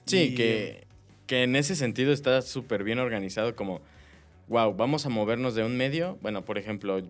[0.05, 0.83] Sí, Y- que,
[1.25, 3.81] que en ese sentido está súper bien organizado como,
[4.47, 7.01] wow, vamos a movernos de un medio, bueno, por ejemplo,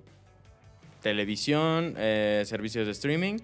[1.02, 3.38] televisión, eh, servicios de streaming,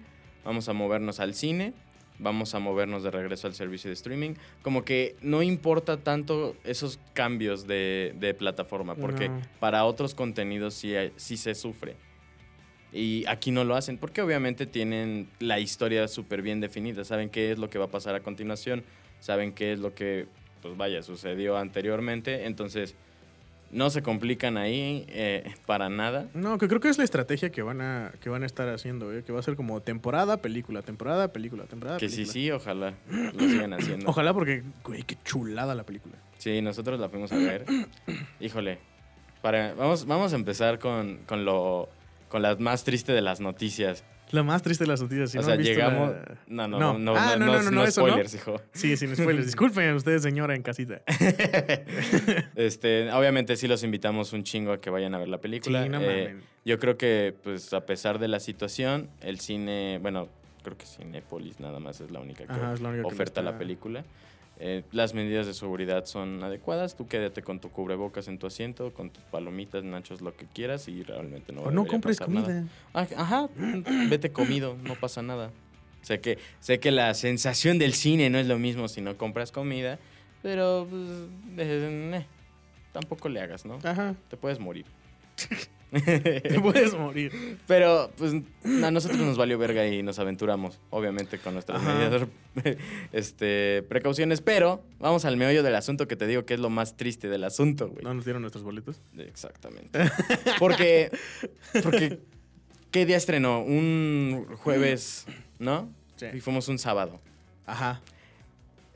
[0.44, 1.74] vamos a movernos al cine,
[2.18, 6.98] vamos a movernos de regreso al servicio de streaming, como que no importa tanto esos
[7.12, 9.40] cambios de, de plataforma, porque No.
[9.60, 11.96] para otros contenidos sí, sí se sufre.
[12.92, 17.52] Y aquí no lo hacen, porque obviamente tienen la historia súper bien definida, saben qué
[17.52, 18.84] es lo que va a pasar a continuación,
[19.20, 20.26] saben qué es lo que,
[20.60, 22.94] pues vaya, sucedió anteriormente, entonces
[23.70, 26.28] no se complican ahí eh, para nada.
[26.34, 29.10] No, que creo que es la estrategia que van a, que van a estar haciendo,
[29.12, 29.24] ¿eh?
[29.24, 33.40] que va a ser como temporada, película, temporada, película, temporada, Que sí, sí, ojalá lo
[33.40, 34.06] sigan haciendo.
[34.10, 36.16] Ojalá porque, güey, qué chulada la película.
[36.36, 37.64] Sí, nosotros la fuimos a ver.
[38.40, 38.78] Híjole,
[39.40, 41.88] para, vamos, vamos a empezar con, con lo
[42.32, 44.04] con la más triste de las noticias.
[44.30, 45.30] La más triste de las noticias.
[45.30, 46.12] si o no sea, llegamos...
[46.12, 46.92] la- No, no, No.
[46.94, 48.06] no, no, Ah, no, no, no, no, eso no.
[48.08, 48.58] spoilers, hijo.
[48.72, 49.44] Sí, sin spoilers.
[49.44, 51.02] Disculpen ustedes, señora, en casita.
[52.56, 55.82] este, obviamente sí los invitamos un chingo a que vayan a ver la película.
[55.82, 60.28] Sí, no Eh, yo creo que, pues, a pesar de la situación, el cine, bueno,
[60.62, 63.50] creo que Cinépolis nada más es la única que Ajá, la única que oferta la
[63.50, 64.04] está- película.
[64.58, 66.96] Eh, las medidas de seguridad son adecuadas.
[66.96, 70.86] Tú quédate con tu cubrebocas en tu asiento, con tus palomitas, nachos, lo que quieras
[70.88, 72.64] y realmente no O no compres pasar comida.
[72.94, 73.48] Ah, Ajá,
[74.08, 75.50] vete comido, no pasa nada.
[76.02, 79.52] Sé que, sé que la sensación del cine no es lo mismo si no compras
[79.52, 79.98] comida,
[80.42, 81.02] pero pues,
[81.58, 82.26] eh, eh,
[82.92, 83.78] tampoco le hagas, ¿no?
[83.82, 84.14] Ajá.
[84.28, 84.84] Te puedes morir.
[85.92, 87.58] Te puedes morir.
[87.66, 88.32] Pero pues
[88.64, 91.94] a nosotros nos valió verga y nos aventuramos, obviamente con nuestras Ajá.
[91.94, 92.28] medidas
[93.12, 96.96] este, precauciones, pero vamos al meollo del asunto que te digo que es lo más
[96.96, 98.02] triste del asunto, güey.
[98.02, 99.02] No nos dieron nuestros boletos.
[99.18, 99.98] Exactamente.
[100.58, 101.10] Porque,
[101.82, 102.20] porque,
[102.90, 103.62] ¿qué día estrenó?
[103.62, 105.26] Un jueves,
[105.58, 105.90] ¿no?
[106.16, 106.26] Sí.
[106.32, 107.20] Y fuimos un sábado.
[107.66, 108.00] Ajá.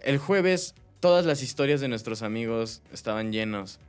[0.02, 3.80] El jueves, todas las historias de nuestros amigos estaban llenos.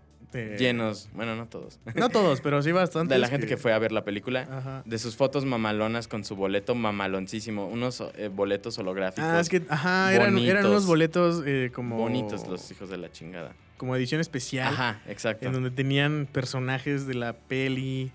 [0.45, 1.09] De- Llenos.
[1.13, 1.79] Bueno, no todos.
[1.95, 3.13] No todos, pero sí bastante.
[3.15, 4.47] De la gente que fue a ver la película.
[4.51, 4.83] Ajá.
[4.85, 7.67] De sus fotos mamalonas con su boleto mamaloncísimo.
[7.67, 9.29] Unos eh, boletos holográficos.
[9.29, 11.97] Ah, es que, ajá, eran, unos boletos eh, como.
[11.97, 13.53] Bonitos los hijos de la chingada.
[13.77, 14.73] Como edición especial.
[14.73, 15.45] Ajá, exacto.
[15.45, 18.11] En donde tenían personajes de la peli,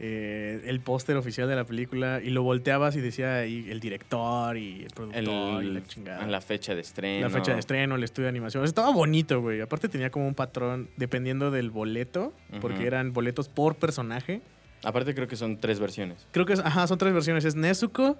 [0.00, 4.56] eh, el póster oficial de la película, y lo volteabas y decía ahí el director
[4.56, 6.22] y el productor y El- la chingada.
[6.22, 7.26] en la fecha de estreno.
[7.28, 8.64] La fecha de estreno, el estudio de animación.
[8.64, 9.60] Estaba bonito, güey.
[9.60, 14.40] Aparte tenía como un patrón dependiendo del boleto, porque eran boletos por personaje.
[14.84, 16.26] Aparte creo que son tres versiones.
[16.30, 17.44] Creo que es, ajá, son tres versiones.
[17.44, 18.16] Es Nezuko,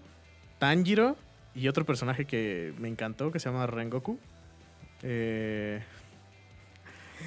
[0.59, 1.17] Tanjiro
[1.55, 4.19] y otro personaje que me encantó que se llama Rengoku.
[5.05, 5.81] Eh,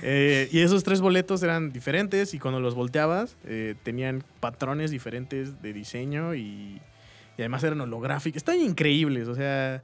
[0.02, 5.62] eh, y esos tres boletos eran diferentes y cuando los volteabas eh, tenían patrones diferentes
[5.62, 6.80] de diseño y,
[7.38, 8.38] y además eran holográficos.
[8.38, 9.84] Están increíbles, o sea...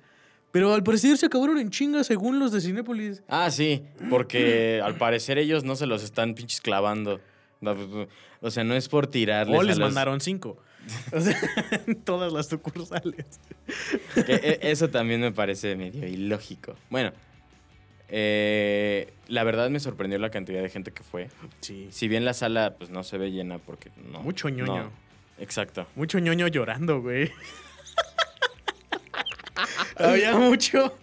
[0.50, 3.22] Pero al parecer se acabaron en chinga según los de Cinépolis.
[3.28, 7.20] Ah, sí, porque al parecer ellos no se los están pinches clavando.
[8.42, 9.56] O sea, no es por tirarles.
[9.58, 10.58] O a les los- mandaron cinco.
[11.12, 11.38] O sea,
[11.86, 13.26] en todas las sucursales.
[14.26, 16.76] que e- eso también me parece medio ilógico.
[16.90, 17.12] Bueno,
[18.10, 21.30] eh, la verdad me sorprendió la cantidad de gente que fue.
[21.62, 21.88] Sí.
[21.92, 24.22] Si bien la sala pues no se ve llena porque no.
[24.22, 24.78] Mucho ñoño.
[24.84, 24.92] no.
[25.40, 25.88] Exacto.
[25.96, 27.32] Mucho ñoño llorando, güey.
[29.98, 30.98] Había mucho,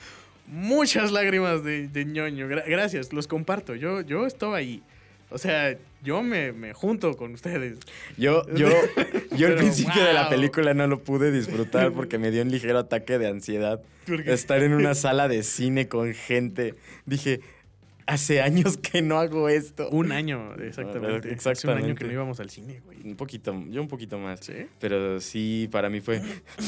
[0.46, 2.48] muchas lágrimas de, de ñoño.
[2.48, 3.74] Gra- gracias, los comparto.
[3.74, 4.82] Yo, yo estaba ahí.
[5.30, 7.78] O sea, yo me, me junto con ustedes.
[8.16, 8.68] Yo, yo,
[9.36, 12.78] yo al principio de la película no lo pude disfrutar porque me dio un ligero
[12.78, 13.80] ataque de ansiedad.
[14.26, 16.74] Estar en una sala de cine con gente.
[17.06, 17.40] Dije,
[18.06, 19.88] hace años que no hago esto.
[19.90, 20.68] Un año, exactamente.
[20.68, 20.92] Hace un
[21.24, 21.94] año Exactamente.
[21.94, 23.00] que no íbamos al cine, güey.
[23.02, 24.40] Un poquito, yo un poquito más.
[24.40, 24.66] ¿Sí?
[24.78, 26.20] Pero sí, para mí fue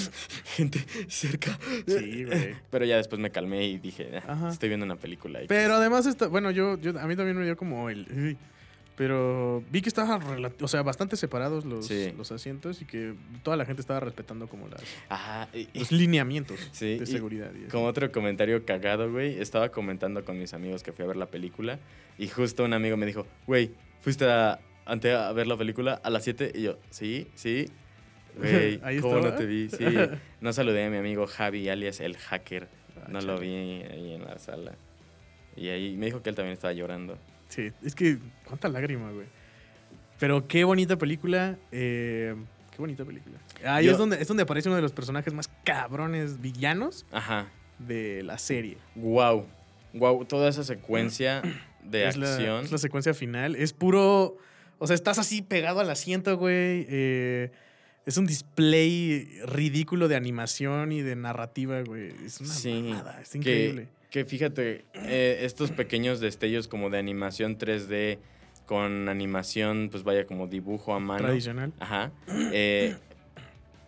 [0.56, 1.58] gente cerca.
[1.86, 2.54] Sí, güey.
[2.70, 5.42] Pero ya después me calmé y dije, "Ah, estoy viendo una película.
[5.42, 8.06] y Pero además, está, bueno, yo, yo, a mí también me dio como el...
[8.10, 8.36] "Uy".
[8.96, 10.22] Pero vi que estaban,
[10.60, 12.12] o sea, bastante separados los, Sí.
[12.16, 16.58] los asientos y que toda la gente estaba respetando como las, Ajá, y- los lineamientos
[16.72, 17.50] Sí, de seguridad.
[17.54, 21.16] y como otro comentario cagado, güey, estaba comentando con mis amigos que fui a ver
[21.16, 21.78] la película
[22.16, 26.08] y justo un amigo me dijo, güey, ¿fuiste a, ante a ver la película a
[26.08, 26.52] las 7?
[26.54, 27.66] Y yo, sí, sí.
[28.38, 29.68] Güey, ¿cómo no te vi?
[29.70, 29.84] Sí.
[30.40, 32.68] No saludé a mi amigo Javi, alias el hacker.
[32.96, 34.72] Ah, No lo vi ahí en la sala.
[35.56, 37.18] Y ahí me dijo que él también estaba llorando.
[37.56, 39.26] Sí, es que cuánta lágrima, güey.
[40.18, 41.56] Pero qué bonita película.
[41.72, 42.34] eh,
[42.70, 43.38] qué bonita película.
[43.64, 47.48] Ahí Yo- es, donde, es donde aparece uno de los personajes más cabrones villanos Ajá.
[47.78, 48.76] de la serie.
[48.94, 49.46] Wow.
[49.94, 51.42] Wow, toda esa secuencia
[51.84, 52.64] de es, la, acción.
[52.64, 53.56] es la secuencia final.
[53.56, 54.36] Es puro.
[54.78, 56.86] O sea, estás así pegado al asiento, güey.
[56.88, 57.50] eh,
[58.04, 62.12] Es un display ridículo de animación y de narrativa, güey.
[62.24, 63.88] Es una Sí, mamada, es que- increíble.
[64.10, 68.18] Que, fíjate, eh, estos pequeños destellos como de animación 3D
[68.66, 71.24] con animación, pues vaya, como dibujo a mano.
[71.24, 71.72] Tradicional.
[71.78, 72.12] Ajá.
[72.52, 72.96] eh,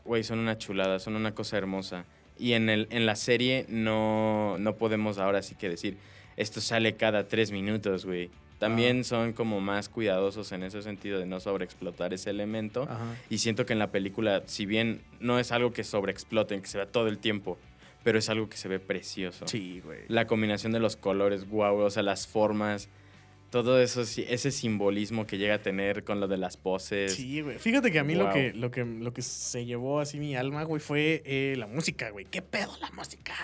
[0.05, 2.05] Güey, son una chulada, son una cosa hermosa.
[2.39, 5.99] Y en, el, en la serie no, no podemos ahora sí que decir,
[6.37, 8.31] esto sale cada tres minutos, güey.
[8.59, 12.85] También son como más cuidadosos en ese sentido de no sobreexplotar ese elemento.
[12.85, 13.15] Ajá.
[13.29, 16.79] Y siento que en la película, si bien no es algo que sobreexploten, que se
[16.79, 17.59] vea todo el tiempo,
[18.05, 19.47] pero es algo que se ve precioso.
[19.49, 20.01] Sí, güey.
[20.09, 22.89] La combinación de los colores, guau, o sea, las formas,
[23.51, 27.15] todo eso, ese simbolismo que llega a tener con lo de las poses.
[27.15, 27.59] Sí, güey.
[27.59, 28.33] Fíjate que a mí lo, Wow.
[28.35, 32.11] que, lo, que, lo que se llevó así mi alma, güey, fue eh, la música,
[32.11, 32.25] güey.
[32.27, 33.35] ¿Qué pedo la música?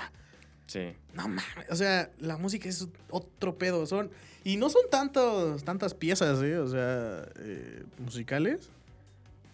[0.66, 0.92] Sí.
[1.14, 1.44] No mames.
[1.70, 3.86] O sea, la música es otro pedo.
[3.86, 4.10] Son.
[4.44, 6.58] Y no son tantos, tantas piezas, ¿eh?
[6.58, 8.70] O sea, eh, musicales.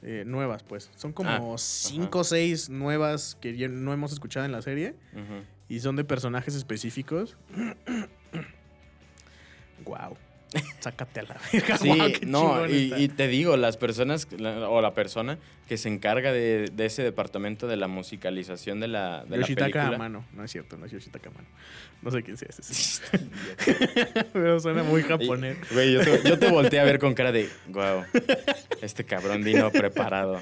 [0.03, 0.91] Eh, nuevas, pues.
[0.97, 4.95] Son como Ah, cinco o seis nuevas que ya no hemos escuchado en la serie.
[5.69, 7.37] Y son de personajes específicos.
[9.85, 10.17] wow.
[10.81, 11.79] Sácate a la verga.
[11.79, 11.93] Sí,
[12.27, 16.87] no, y, te digo, las personas la- o la persona que se encarga de, de
[16.87, 19.95] ese departamento de la musicalización de la, de la Yoshitaka película.
[19.97, 20.25] Amano.
[20.33, 21.47] No es cierto, no es Yoshitaka Amano.
[22.03, 23.03] No sé quién sea ese.
[24.33, 25.57] Pero suena muy japonés.
[25.71, 28.03] Y- Güey, yo te, yo te volteé a ver con cara de, wow,
[28.83, 30.41] este cabrón vino preparado.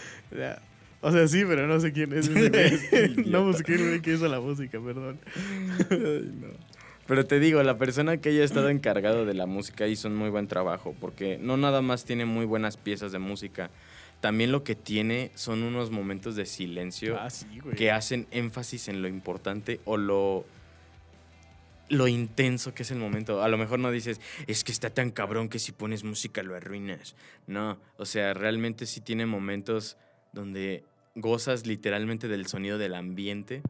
[1.00, 2.28] O sea, sí, pero no sé quién es
[3.26, 5.20] no busqué el que hizo la música, perdón.
[7.08, 10.28] Pero te digo, la persona que haya estado encargado de la música hizo un muy
[10.28, 13.70] buen trabajo, porque no nada más tiene muy buenas piezas de música,
[14.20, 19.00] también lo que tiene son unos momentos de silencio Ah, sí, que hacen énfasis en
[19.00, 20.44] lo importante o lo
[21.88, 23.42] lo intenso que es el momento.
[23.42, 26.54] A lo mejor no dices, es que está tan cabrón que si pones música lo
[26.54, 27.16] arruinas.
[27.46, 29.96] No, o sea, realmente sí tiene momentos
[30.34, 33.62] donde gozas literalmente del sonido del ambiente.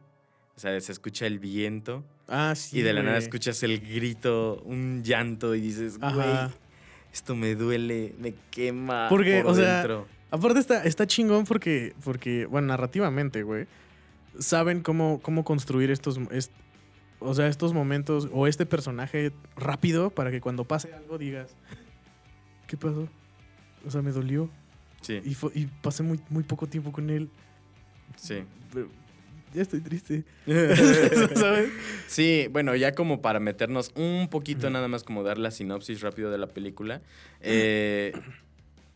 [0.57, 2.79] O sea, se escucha el viento Ah, sí.
[2.79, 6.49] y de la nada escuchas el grito, un llanto y dices, güey,
[7.11, 10.07] esto me duele, me quema Porque, por o sea, dentro.
[10.31, 13.65] Aparte está, está chingón porque, porque, bueno, narrativamente, güey,
[14.37, 16.51] saben cómo, cómo construir estos, est-
[17.19, 21.55] o sea, estos momentos o este personaje rápido para que cuando pase algo digas,
[22.67, 23.07] ¿qué pasó?
[23.85, 24.49] O sea, me dolió
[25.01, 27.29] Sí, y, fue- y pasé muy, muy poco tiempo con él.
[28.17, 28.43] sí.
[28.71, 28.87] Pero
[29.53, 30.23] ya estoy triste.
[31.35, 31.69] ¿Sabes?
[32.07, 36.31] Sí, bueno, ya como para meternos un poquito nada más como dar la sinopsis rápido
[36.31, 37.01] de la película.
[37.41, 38.13] eh,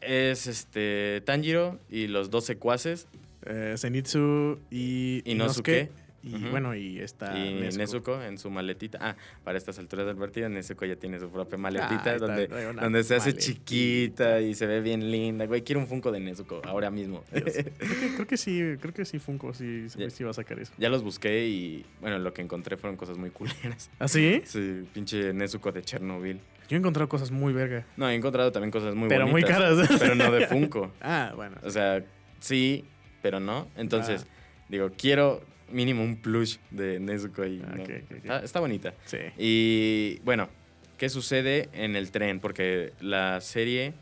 [0.01, 3.07] es este Tanjiro y los dos secuaces
[3.45, 5.89] Eh, Zenitsu y Inosuke.
[6.25, 7.77] Y bueno, y está y Nezuko.
[7.77, 8.97] Nezuko en su maletita.
[9.01, 12.47] Ah, para estas alturas del partido, Nezuko ya tiene su propia Ah, maletita está, donde,
[12.47, 13.53] donde se hace maletita.
[13.53, 15.45] chiquita y se ve bien linda.
[15.45, 17.23] Güey, quiero un Funko de Nezuko ahora mismo.
[17.31, 20.09] Creo, que, creo que sí, creo que sí Funko sí, Ya.
[20.09, 20.71] sí va a sacar eso.
[20.77, 23.89] ya los busqué y bueno, lo que encontré fueron cosas muy culeras.
[23.99, 24.41] ¿Ah, sí?
[24.45, 26.39] Sí, pinche Nezuko de Chernobyl.
[26.69, 27.85] Yo he encontrado cosas muy verga.
[27.97, 29.89] No, he encontrado también cosas muy pero muy caras.
[29.99, 30.91] Pero no de Funko.
[31.01, 31.57] ah, bueno.
[31.63, 32.01] O sea,
[32.39, 32.85] sí,
[33.21, 33.67] pero no.
[33.75, 34.63] Entonces, Ah.
[34.69, 35.41] digo, quiero
[35.73, 37.83] mínimo un plush de Nezuko y Ah, no.
[37.83, 37.89] ok.
[38.11, 38.93] Está, está bonita.
[39.05, 39.17] Sí.
[39.37, 40.49] Y bueno,
[40.97, 42.39] ¿qué sucede en el tren?
[42.39, 43.93] Porque la serie,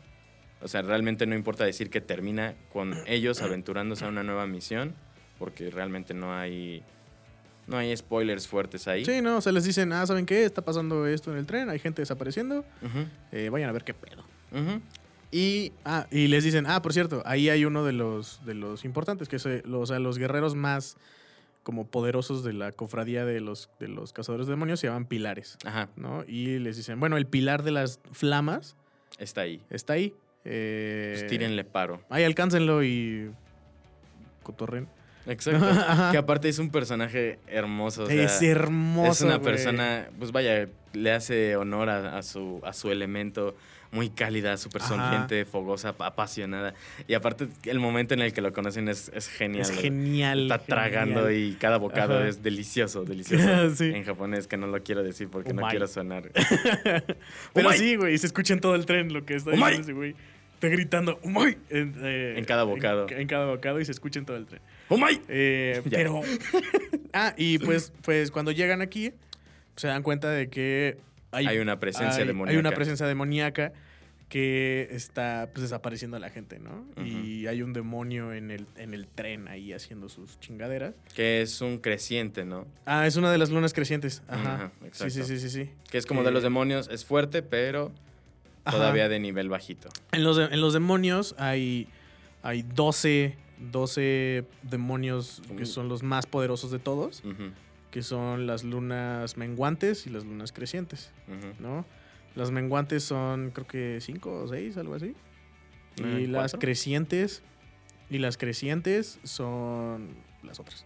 [0.60, 4.94] o sea, realmente no importa decir que termina con ellos aventurándose a una nueva misión,
[5.38, 6.82] porque realmente no hay
[7.66, 9.04] no hay spoilers fuertes ahí.
[9.04, 10.44] Sí, no, o sea, les dicen, ah, ¿saben qué?
[10.44, 12.64] Está pasando esto en el tren, hay gente desapareciendo,
[13.30, 14.24] eh, vayan a ver qué pedo.
[15.30, 18.84] Y Ah, y les dicen, ah, por cierto, ahí hay uno de los, de los
[18.84, 20.96] importantes, que es, eh, los, o sea, los guerreros más
[21.62, 25.58] como poderosos de la cofradía de los, de los cazadores de demonios se llaman pilares,
[25.64, 26.24] ajá, ¿no?
[26.26, 28.76] Y les dicen, bueno, el pilar de las flamas
[29.18, 29.62] está ahí.
[29.70, 30.14] está ahí.
[30.44, 32.02] Eh, Pues tírenle paro.
[32.10, 33.30] Ahí alcáncenlo y
[34.42, 34.88] cotorren.
[35.26, 35.64] Exacto.
[36.10, 38.04] Que aparte es un personaje hermoso.
[38.04, 39.12] o sea, es hermoso.
[39.12, 43.54] Es una persona, pues vaya, le hace honor a, a su, a su elemento,
[43.92, 46.74] muy cálida, súper sonriente, fogosa, ap- apasionada.
[47.06, 49.60] Y aparte, el momento en el que lo conocen es, es genial.
[49.62, 50.42] Es genial.
[50.50, 52.26] Está tragando y cada bocado Ajá.
[52.28, 53.44] es delicioso, delicioso.
[53.76, 53.84] Sí.
[53.94, 56.30] En japonés, que no lo quiero decir porque no quiero sonar.
[57.52, 60.14] Pero sí, güey, se escucha en todo el tren lo que está diciendo ese güey.
[60.54, 61.58] Está gritando, ¡Umai!
[61.70, 63.08] En, eh, En cada bocado.
[63.10, 64.60] En, en cada bocado y se escucha en todo el tren.
[64.88, 65.20] ¡Omai!
[65.28, 66.20] Eh, pero.
[67.12, 69.12] ah, y pues, pues cuando llegan aquí,
[69.76, 70.98] se dan cuenta de que
[71.32, 72.50] hay, Hay una presencia hay- demoníaca.
[72.52, 73.72] Hay una presencia demoníaca
[74.28, 76.86] que está pues, desapareciendo a la gente, ¿no?
[77.04, 80.94] Y hay un demonio en el, en el tren ahí haciendo sus chingaderas.
[81.14, 82.66] Que es un creciente, ¿no?
[82.86, 84.22] Ah, es una de las lunas crecientes.
[84.28, 84.54] Ajá.
[84.54, 85.12] Ajá, sí, exacto.
[85.14, 85.70] sí, sí, sí, sí.
[85.90, 87.92] Que es como de los Eh, demonios, es fuerte, pero
[88.64, 88.76] Ajá.
[88.78, 89.90] todavía de nivel bajito.
[90.12, 91.88] En los, de- en los demonios hay,
[92.42, 93.36] hay 12
[93.70, 95.66] 12 demonios que Uh.
[95.66, 97.52] son los más poderosos de todos, Ujú,
[97.92, 101.12] que son las lunas menguantes y las lunas crecientes.
[101.60, 101.84] ¿no?
[102.34, 105.14] Las menguantes son creo que 5 o 6, algo así.
[105.98, 107.42] Y Eh, las crecientes
[108.10, 110.84] y las crecientes son las otras.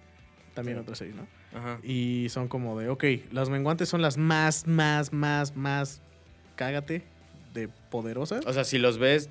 [0.54, 0.82] También Sí.
[0.82, 1.26] otras 6, ¿no?
[1.56, 1.78] Ajá.
[1.82, 6.02] Y son como de, ok, las menguantes son las más, más, más, más,
[6.56, 7.04] cágate,
[7.54, 8.44] de poderosas.
[8.46, 9.30] O sea, si los ves,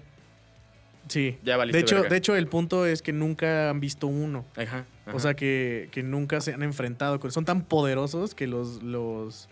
[1.08, 1.38] Sí.
[1.44, 2.10] ya valiste De hecho, verga.
[2.10, 4.46] de hecho, el punto es que nunca han visto uno.
[4.56, 5.16] Ajá, ajá.
[5.16, 7.32] O sea, que, que nunca se han enfrentado con...
[7.32, 8.82] Son tan poderosos que los...
[8.84, 9.50] los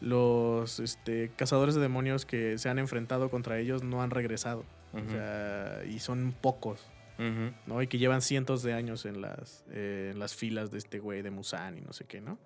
[0.00, 4.64] los este, cazadores de demonios que se han enfrentado contra ellos no han regresado.
[4.92, 6.86] O sea, y son pocos,
[7.18, 7.52] ujú.
[7.66, 7.82] ¿no?
[7.82, 11.22] Y que llevan cientos de años en las, eh, en las filas de este güey
[11.22, 12.38] de Musan y no sé qué, ¿no?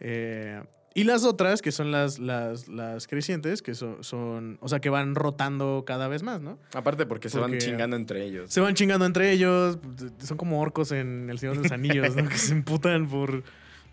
[0.00, 0.62] Eh,
[1.00, 4.90] y las otras, que son las, las, las crecientes, que son, son, o sea, que
[4.90, 6.58] van rotando cada vez más, ¿no?
[6.74, 8.50] Aparte porque, se van chingando entre ellos.
[8.50, 9.78] Se van chingando entre ellos,
[10.18, 12.28] son como orcos en El Señor de los Anillos, ¿no?
[12.28, 13.42] que se emputan por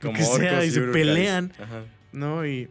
[0.02, 1.84] lo que sea y se pelean, Ajá.
[2.12, 2.46] ¿no?
[2.46, 2.70] Y,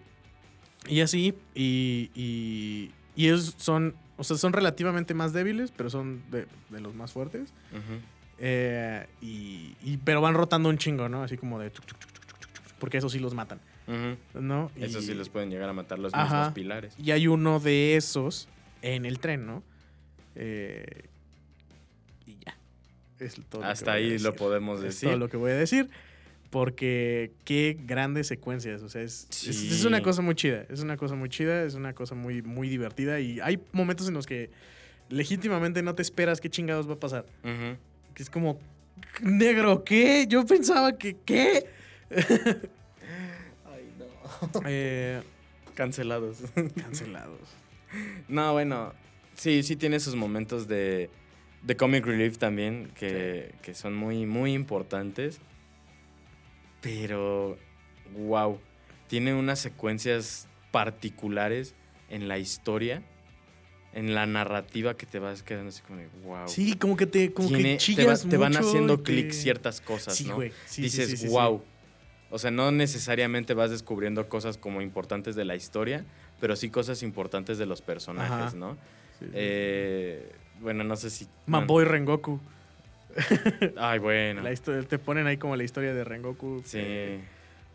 [0.89, 6.23] y así, y, y, y ellos son, o sea, son relativamente más débiles, pero son
[6.31, 7.53] de, de los más fuertes.
[7.73, 8.01] Ujú.
[8.39, 11.23] Eh, y, y- pero van rotando un chingo, ¿no?
[11.23, 11.71] Así como de...
[12.81, 14.41] porque eso sí los matan, Ujú.
[14.41, 14.71] ¿no?
[14.77, 16.37] Eso Y- sí los pueden llegar a matar los Ajá.
[16.39, 16.95] mismos pilares.
[16.99, 18.49] Y hay uno de esos
[18.83, 19.63] en el tren, ¿no?
[20.37, 21.05] Eh,
[22.27, 22.57] y ya.
[23.19, 24.33] Es todo lo que Hasta voy a ahí lo decir.
[24.39, 25.09] podemos Es decir.
[25.11, 25.89] todo lo que voy a decir.
[26.51, 28.83] Porque qué grandes secuencias.
[28.83, 29.69] O sea, es, es- Sí.
[29.73, 30.65] es una cosa muy chida.
[30.71, 31.65] Es una cosa muy chida.
[31.65, 33.19] Es una cosa muy, muy divertida.
[33.21, 34.51] Y hay momentos en los que
[35.09, 37.27] legítimamente no te esperas qué chingados va a pasar.
[38.15, 38.61] Que es como,
[39.21, 40.27] negro, ¿qué?
[40.29, 41.67] Yo pensaba que, ¿qué?
[44.67, 45.23] Eh,
[45.75, 46.39] Cancelados.
[46.81, 47.41] cancelados.
[48.29, 48.93] no, bueno.
[49.35, 51.11] Sí, sí tiene sus momentos de,
[51.63, 55.41] de comic relief también, que, que son muy, muy importantes.
[56.81, 57.57] Pero,
[58.17, 58.61] wow.
[59.09, 61.75] Tiene unas secuencias particulares
[62.09, 63.03] en la historia,
[63.93, 66.47] en la narrativa que te vas quedando así como de, wow.
[66.49, 69.81] Sí, como que te, como Tiene- que te, va- te van haciendo te- clic ciertas
[69.81, 70.39] cosas, Sí, ¿no?
[70.67, 71.63] Sí, Dices, wow.
[72.35, 76.05] O sea, no necesariamente vas descubriendo cosas como importantes de la historia,
[76.41, 78.57] pero sí cosas importantes de los personajes, Ajá.
[78.57, 78.73] ¿no?
[79.21, 79.31] Sí, sí.
[79.35, 81.29] Eh, bueno, no sé si.
[81.47, 82.41] Manboy Rengoku.
[83.77, 84.43] Ay, bueno.
[84.43, 86.61] La historia, te ponen ahí como la historia de Rengoku.
[86.65, 87.21] Sí.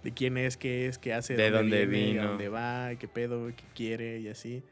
[0.04, 2.28] De quién es, qué es, qué hace, De dónde viene, vino.
[2.30, 4.64] dónde va, qué pedo, qué quiere y así.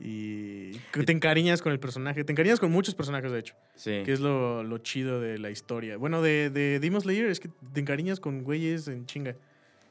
[0.00, 0.72] Y
[1.04, 2.24] te encariñas con el personaje.
[2.24, 3.54] Te encariñas con muchos personajes, de hecho.
[3.74, 4.02] Sí.
[4.04, 5.96] Que es lo, lo chido de la historia.
[5.96, 9.36] Bueno, de, de Demon Slayer es que te encariñas con güeyes en chinga.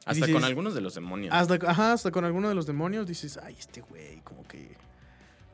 [0.04, 1.34] Hasta dices- con algunos de los demonios.
[1.34, 4.68] Hasta, ajá, hasta con alguno de los demonios dices, ay, este güey, como que...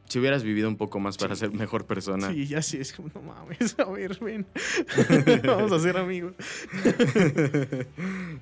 [0.07, 1.41] Si hubieras vivido un poco más para Sí.
[1.41, 2.31] ser mejor persona.
[2.31, 4.47] Sí, ya sí, es como, no mames, a ver, ven.
[5.47, 6.35] Vamos a ser amigos.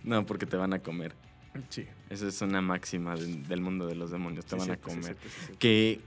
[0.05, 1.15] no, porque te van a comer.
[1.69, 1.87] Sí.
[2.09, 4.45] Esa es una máxima del, del mundo de los demonios.
[4.47, 5.17] Te sí, van a comer.
[5.59, 6.01] que,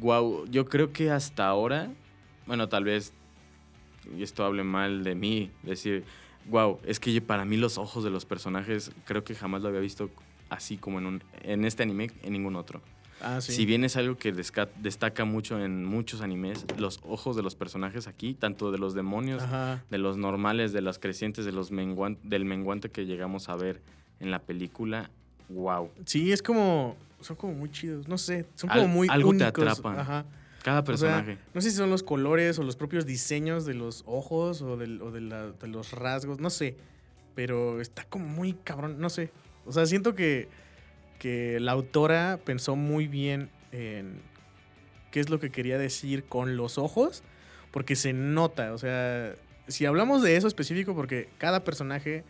[0.00, 1.90] wow, yo creo que hasta ahora,
[2.46, 3.12] bueno, tal vez,
[4.16, 6.04] y esto hable mal de mí, decir,
[6.48, 9.80] wow, es que para mí los ojos de los personajes, creo que jamás lo había
[9.80, 10.10] visto
[10.48, 12.82] así como en, un, en este anime, en ningún otro.
[13.22, 13.52] Ah, sí.
[13.52, 18.06] Si bien es algo que destaca mucho en muchos animes, los ojos de los personajes
[18.06, 19.82] aquí, tanto de los demonios, Ajá.
[19.90, 23.80] de los normales, de las crecientes, de los menguan- del menguante que llegamos a ver
[24.20, 25.10] en la película,
[25.48, 25.90] wow.
[26.06, 26.96] Sí, es como.
[27.20, 28.08] Son como muy chidos.
[28.08, 28.46] No sé.
[28.54, 29.08] Son Al- como muy.
[29.10, 29.44] algo te.
[29.44, 30.24] Ajá.
[30.62, 31.38] Cada O sea, personaje.
[31.54, 35.00] no sé si son los colores o los propios diseños de los ojos o, del-
[35.02, 36.38] o de, la- de los rasgos.
[36.40, 36.76] No sé.
[37.34, 38.96] Pero está como muy cabrón.
[38.98, 39.30] No sé.
[39.66, 40.48] O sea, siento que,
[41.20, 44.20] que la autora pensó muy bien en
[45.12, 47.22] qué es lo que quería decir con los ojos.
[47.70, 48.72] Porque se nota.
[48.72, 49.32] O sea,
[49.68, 52.24] si hablamos de eso específico, porque cada personaje.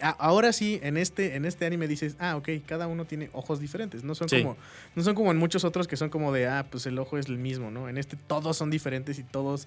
[0.00, 3.60] a- Ahora sí, en este, en este anime dices, ah, ok, cada uno tiene ojos
[3.60, 4.04] diferentes.
[4.04, 4.38] No son Sí.
[4.42, 4.56] como
[4.94, 7.26] no son como en muchos otros que son como de, ah, pues el ojo es
[7.26, 7.88] el mismo, ¿no?
[7.90, 9.66] En este todos son diferentes y todos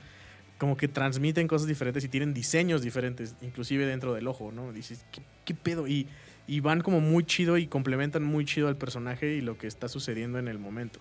[0.60, 4.72] como que transmiten cosas diferentes y tienen diseños diferentes, inclusive dentro del ojo, ¿no?
[4.74, 5.88] Dices, ¿qué, qué pedo?
[5.88, 6.08] Y,
[6.50, 9.88] y van como muy chido y complementan muy chido al personaje y lo que está
[9.88, 11.00] sucediendo en el momento.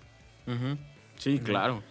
[1.16, 1.82] Sí, claro.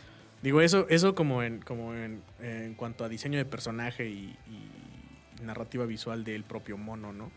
[0.43, 5.43] Digo, eso, eso como en, como en, en cuanto a diseño de personaje y, y
[5.43, 7.31] narrativa visual del propio mono, ¿no?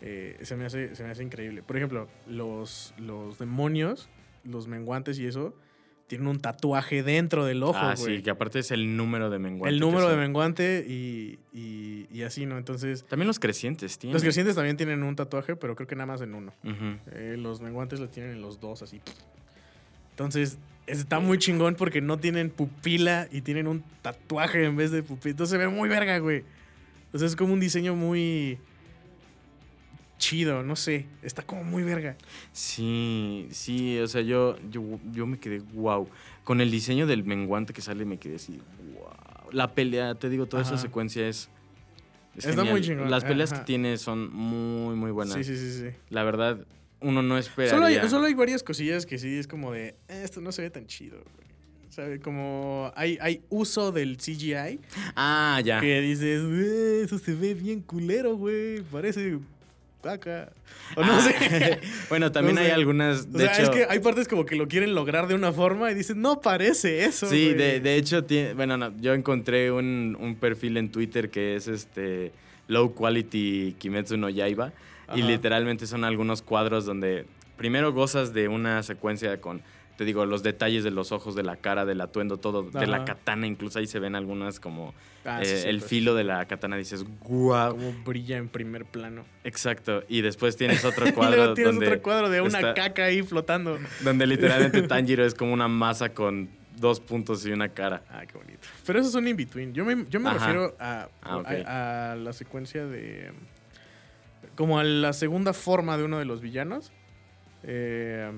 [0.00, 1.62] Eh, se, me hace, se me hace increíble.
[1.62, 4.08] Por ejemplo, los, los demonios,
[4.44, 5.54] los menguantes y eso,
[6.10, 8.16] tienen un tatuaje dentro del ojo, ah, güey.
[8.16, 9.72] sí, que aparte es el número de menguante.
[9.72, 12.58] el número de menguante y, y, y así, ¿no?
[12.58, 14.14] Entonces, También los crecientes tienen.
[14.14, 16.52] los crecientes también tienen un tatuaje, pero creo que nada más en uno.
[17.12, 19.00] Eh, los menguantes lo tienen en los dos, así.
[20.10, 20.58] Entonces,
[20.88, 25.30] está muy chingón porque no tienen pupila y tienen un tatuaje en vez de pupila.
[25.30, 26.42] Entonces se ve muy verga, güey.
[27.04, 28.58] Entonces es como un diseño muy
[30.20, 31.06] chido, no sé.
[31.22, 32.16] Está como muy verga.
[32.52, 36.08] Sí, sí, o sea, yo, yo, yo me quedé wow.
[36.44, 38.60] Con el diseño del menguante que sale me quedé así,
[38.94, 39.50] wow.
[39.52, 41.48] La pelea, te digo, toda esa secuencia es...
[42.36, 42.70] es Está genial.
[42.70, 43.62] muy chingón, Las peleas ajá.
[43.62, 45.34] que tiene son muy, muy buenas.
[45.34, 45.96] Sí, sí, sí, sí.
[46.10, 46.64] La verdad,
[47.00, 47.70] uno no espera.
[47.70, 50.62] Solo hay, solo hay varias cosillas que sí es como de, "Eh, esto no se
[50.62, 51.50] ve tan chido, güey.
[51.88, 52.20] ¿Sabe?
[52.20, 54.78] Como hay, hay uso del CGI
[55.16, 55.80] Ah, ya.
[55.80, 58.80] que dices, "Güey, eso se ve bien culero, güey.
[58.82, 59.38] Parece
[60.02, 60.50] caca.
[60.96, 61.78] O no Ah, sé.
[62.08, 62.72] bueno, también No hay sé.
[62.72, 63.28] algunas.
[63.32, 65.90] O sea, hecho, es que hay partes como que lo quieren lograr de una forma
[65.90, 67.26] y dicen, no parece eso.
[67.28, 67.54] Sí, güey".
[67.56, 71.68] de, de hecho, tiene, bueno, no, yo encontré un, un perfil en Twitter que es
[71.68, 72.32] este
[72.68, 74.72] Low Quality Kimetsu no Yaiba.
[75.14, 77.24] Y literalmente son algunos cuadros donde
[77.56, 79.60] primero gozas de una secuencia con,
[80.00, 83.04] te digo, los detalles de los ojos, de la cara, del atuendo, todo, de la
[83.04, 83.46] katana.
[83.46, 84.94] Incluso ahí se ven algunas como
[85.26, 86.78] Ah, eh, sí, sí, el pues, filo de la katana.
[86.78, 87.72] Dices, guau.
[87.76, 89.26] Como brilla en primer plano.
[89.44, 90.02] Exacto.
[90.08, 93.04] Y después tienes otro y cuadro luego tienes donde, otro cuadro de una está- caca
[93.04, 93.78] ahí flotando.
[94.02, 96.48] donde literalmente Tanjiro es como una masa con
[96.78, 98.02] dos puntos y una cara.
[98.08, 98.66] Ah, qué bonito.
[98.86, 99.74] Pero eso es un in-between.
[99.74, 103.32] Yo me, yo me refiero a, Ah, a la secuencia de...
[104.56, 106.90] Como a la segunda forma de uno de los villanos.
[107.64, 108.30] Eh,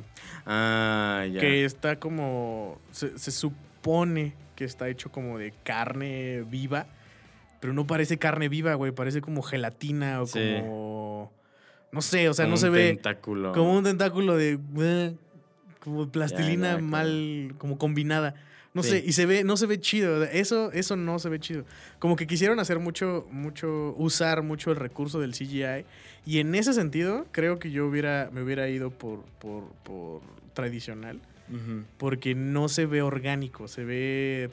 [0.46, 1.40] Ah, ya.
[1.40, 2.78] que está como...
[2.90, 6.86] Se, se supone que está hecho como de carne viva.
[7.60, 8.92] Pero no parece carne viva, güey.
[8.92, 10.38] Parece como gelatina o Sí.
[10.60, 11.32] como...
[11.92, 12.86] No sé, o sea, Como no se un ve...
[12.94, 13.52] tentáculo.
[13.52, 14.58] Como un tentáculo de.
[14.80, 15.14] eh,
[15.80, 17.54] Como plastilina Ya, ya, mal.
[17.58, 18.34] Como combinada.
[18.74, 18.88] No Sí.
[18.90, 20.24] sé, y se ve, no se ve chido.
[20.24, 21.64] Eso, eso no se ve chido.
[21.98, 25.84] Como que quisieron hacer mucho, mucho, usar mucho el recurso del CGI.
[26.24, 30.22] Y en ese sentido, creo que yo hubiera, me hubiera ido por, por, por
[30.54, 31.20] tradicional.
[31.98, 34.48] Porque no se ve orgánico, se ve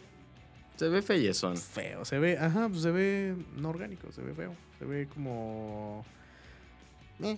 [0.75, 1.55] Se ve feyezón.
[1.55, 2.03] feo.
[2.03, 4.53] Se ve, ajá, pues se ve no orgánico, se ve feo.
[4.79, 6.05] Se ve como.
[7.23, 7.37] eh.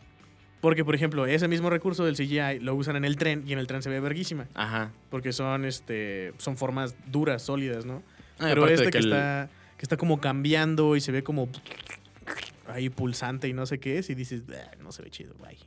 [0.62, 3.59] Porque, por ejemplo, ese mismo recurso del CGI lo usan en el tren y en
[3.59, 4.47] el tren se ve verguísima.
[4.53, 4.91] Ajá.
[5.09, 8.03] Porque son, este, son formas duras, sólidas, ¿no?
[8.39, 11.49] Ah, Pero este que, que el- está, que está como cambiando y se ve como
[12.68, 15.57] ahí pulsante y no sé qué es y dices, "Ah, no se ve chido, bye.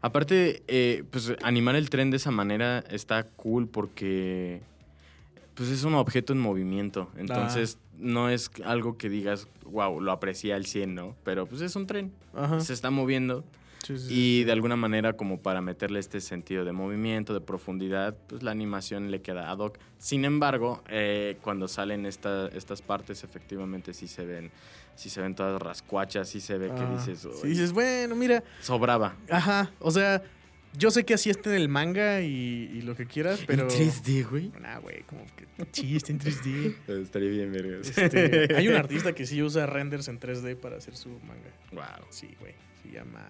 [0.00, 4.60] Aparte, eh, pues animar el tren de esa manera está cool porque
[5.54, 7.10] pues es un objeto en movimiento.
[7.16, 11.14] Entonces, no es algo que digas, wow, lo aprecié al 100, ¿no?
[11.24, 12.12] Pero pues es un tren.
[12.34, 12.60] Ajá.
[12.60, 13.44] Se está moviendo.
[13.82, 14.14] Sí, sí, sí.
[14.14, 18.50] Y de alguna manera, como para meterle este sentido de movimiento, de profundidad, pues la
[18.52, 19.78] animación le queda ad hoc.
[19.98, 24.50] Sin embargo, eh, cuando salen esta- estas partes, efectivamente sí se ven,
[24.94, 28.14] sí se ven todas rascuachas, sí se ve que Ah, dices, sí, "Uy, dices, bueno,
[28.14, 29.16] mira, sobraba.
[29.30, 30.22] ajá, o sea,
[30.78, 33.64] yo sé que así está en el manga y, y lo que quieras, pero...
[33.64, 34.52] En 3D, güey.
[34.60, 35.46] Nah, güey, como que
[35.96, 36.74] está en 3D.
[37.02, 37.88] Estaría bien, vergas.
[37.98, 41.50] Este, hay un artista que sí usa renders en 3D para hacer su manga.
[41.72, 42.06] Wow.
[42.08, 42.54] Sí, güey.
[42.82, 43.22] Se llama.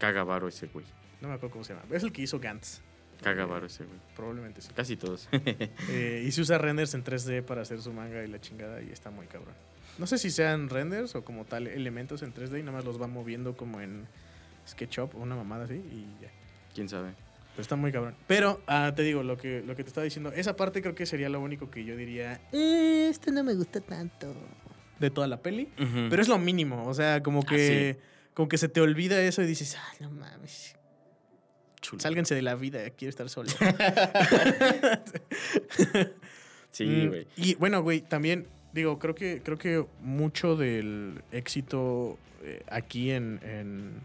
[0.00, 0.84] Caga varo ese güey.
[1.20, 1.84] No me acuerdo cómo se llama.
[1.94, 2.80] Es el que hizo Gantz.
[3.22, 3.98] Caga varo ese güey.
[4.16, 4.70] Probablemente sí.
[4.74, 5.28] Casi todos.
[5.90, 8.90] Eh, y se usa renders en 3D para hacer su manga y la chingada y
[8.90, 9.54] está muy cabrón.
[9.98, 13.00] No sé si sean renders o como tal elementos en 3D y nada más los
[13.00, 14.06] va moviendo como en
[14.66, 16.30] SketchUp o una mamada así y ya.
[16.74, 17.10] ¿Quién sabe?
[17.52, 18.14] Pero está muy cabrón.
[18.26, 21.04] Pero ah, te digo, lo que, lo que te estaba diciendo, esa parte creo que
[21.04, 24.32] sería lo único que yo diría, "Eh, esto no me gusta tanto.
[24.98, 25.68] De toda la peli.
[26.08, 27.98] Pero es lo mínimo, o sea, como Ah, que,
[28.34, 30.76] como que se te olvida eso y dices, ah, no mames,
[31.80, 32.00] Chulo.
[32.00, 33.50] sálganse de la vida, quiero estar solo.
[36.72, 37.26] Sí, Mm, güey.
[37.36, 43.40] Y bueno, güey, también digo, creo que, creo que mucho del éxito eh, aquí en,
[43.42, 44.04] en,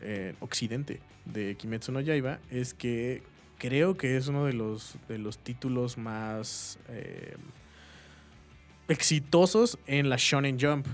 [0.00, 3.22] en Occidente de Kimetsu no Yaiba es que
[3.58, 7.34] creo que es uno de los, de los títulos más eh,
[8.86, 10.86] exitosos en la Shonen Jump.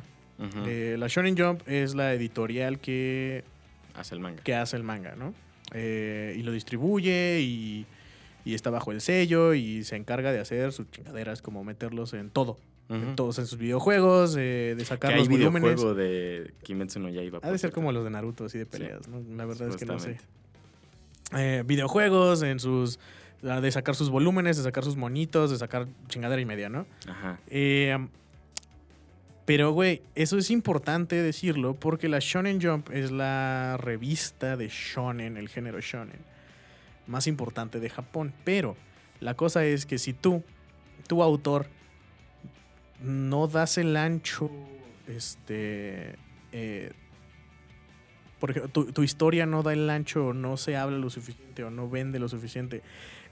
[0.67, 3.45] Eh, la Shonen Jump es la editorial que,
[3.95, 4.43] Hace el manga.
[4.43, 5.35] que hace el manga, ¿no?
[5.73, 7.87] Eh, y lo distribuye y,
[8.45, 12.31] y está bajo el sello y se encarga de hacer sus chingaderas, como meterlos en
[12.31, 12.59] todo.
[12.89, 15.77] En todos en sus videojuegos, eh, de sacar los volúmenes.
[15.77, 17.39] videojuego de Kimetsu no Yaiba.
[17.41, 19.23] Ha de ser como los de Naruto, así de peleas, ¿no?
[19.37, 20.19] La verdad es que no sé.
[21.37, 22.99] Eh, videojuegos, en sus.
[23.43, 26.85] la De sacar sus volúmenes, de sacar sus monitos, de sacar chingadera y media, ¿no?
[27.07, 27.39] Ajá.
[27.49, 27.97] Eh,
[29.51, 35.37] pero, güey, eso es importante decirlo porque la Shonen Jump es la revista de shonen,
[35.37, 36.21] el género shonen,
[37.09, 38.33] más importante de Japón.
[38.45, 38.77] Pero
[39.19, 40.45] la cosa es que si tú,
[41.09, 41.67] tu autor,
[43.03, 44.53] no das el ancho,
[45.09, 46.15] este,
[46.53, 46.93] eh,
[48.39, 51.65] por ejemplo, tu, tu historia no da el ancho o no se habla lo suficiente
[51.65, 52.83] o no vende lo suficiente,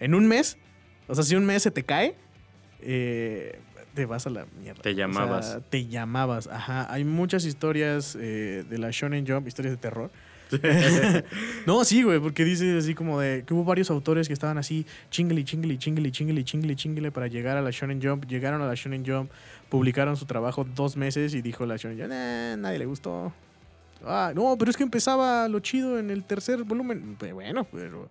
[0.01, 0.59] en un mes
[1.07, 2.16] O sea, si un mes se te cae,
[2.81, 3.61] eh,
[3.99, 4.81] te vas a la mierda.
[4.81, 5.59] Te O sea, llamabas.
[5.71, 6.87] te llamabas, ajá.
[6.93, 10.11] Hay muchas historias eh, de la Shonen Jump, historias de terror.
[11.67, 14.87] no, sí, güey, porque dice así como de que hubo varios autores que estaban así,
[15.11, 18.25] chingle, chingle, chingle, chingle, chingle, chingle para llegar a la Shonen Jump.
[18.27, 19.31] Llegaron a la Shonen Jump,
[19.69, 23.33] publicaron su trabajo dos meses y dijo la Shonen Jump, "Nah, nadie le gustó.
[24.07, 27.17] Ah, no, pero es que empezaba lo chido en el tercer volumen.
[27.19, 28.09] Pues bueno, pero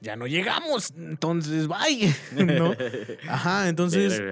[0.00, 2.14] ya no llegamos, entonces bye.
[2.58, 2.72] ¿No?
[3.28, 4.22] Ajá, entonces.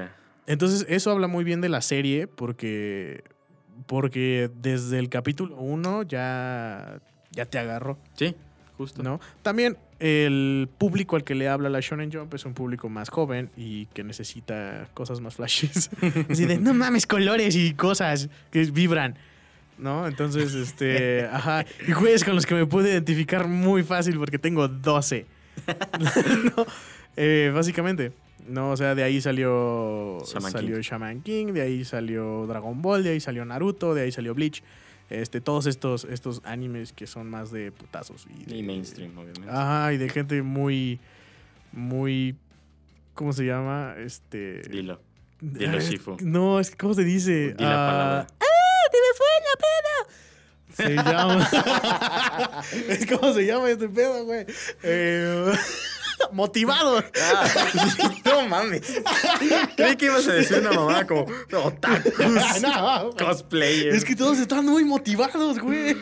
[0.47, 3.25] Entonces eso habla muy bien de la serie porque
[3.87, 8.35] porque desde el capítulo 1 ya ya te agarró, Sí,
[8.77, 9.03] justo.
[9.03, 9.21] ¿no?
[9.43, 13.51] También el público al que le habla la Shonen Jump es un público más joven
[13.57, 15.91] y que necesita cosas más flashes.
[16.29, 19.17] Así de, no mames, colores y cosas que vibran.
[19.79, 20.07] ¿No?
[20.07, 21.65] Entonces, este, ajá.
[21.89, 25.27] Y juegues con los que me puedo identificar muy fácil porque tengo 12.
[26.57, 26.67] No,
[27.17, 28.13] eh, básicamente.
[28.49, 30.83] No, o sea, de ahí salió Shaman salió King.
[30.83, 34.63] Shaman King, de ahí salió Dragon Ball, de ahí salió Naruto, de ahí salió Bleach.
[35.11, 38.27] Este, todos estos, estos animes que son más de putazos.
[38.41, 39.49] Y, de- Y mainstream, obviamente.
[39.51, 40.99] Ajá, y de gente muy,
[41.73, 42.35] muy,
[43.15, 43.95] ¿cómo se llama?
[43.99, 44.63] Este...
[44.63, 45.01] Dilo.
[45.41, 46.17] Dilo, Ah, Shifu.
[46.23, 47.55] No, es que, ¿cómo se dice?
[47.55, 48.27] Di la Ah, palabra.
[50.75, 51.49] Se llama...
[52.89, 54.47] es como se llama este pedo, güey.
[54.83, 55.53] Eh,
[56.33, 57.03] motivado.
[58.25, 58.83] no mames.
[59.77, 61.27] Creí que ibas a decir una mamada como
[61.65, 62.13] otakus,
[62.63, 63.97] No, cosplayers.
[63.97, 65.97] Es que todos están muy motivados, güey.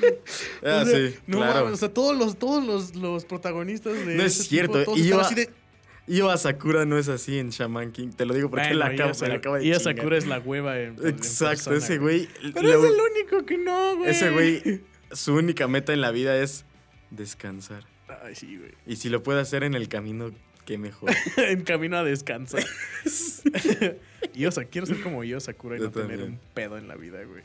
[0.64, 1.54] Ah, O sea, sí, no claro.
[1.64, 4.98] mames, o sea, todos los, todos los, los protagonistas de No es cierto, tipo, todos
[4.98, 5.50] y yo- así de...
[6.06, 8.08] Io Asakura no es así en Shaman King.
[8.16, 9.78] Te lo digo porque Bueno, la me Sakura- la acabo de.
[9.78, 12.28] Sakura es la hueva en, en Exacto, persona, ese güey.
[12.52, 14.10] Pero es el único que no, güey.
[14.10, 14.80] ese güey,
[15.12, 16.64] su única meta en la vida es
[17.10, 17.84] descansar.
[18.22, 18.72] Ay, sí, güey.
[18.86, 20.30] Y si lo puede hacer en el camino,
[20.66, 21.10] qué mejor.
[21.36, 22.64] en camino a descansar.
[23.04, 27.18] Sea, quiero ser como yo, Sakura, y Yo no tener un pedo en la vida,
[27.24, 27.42] güey.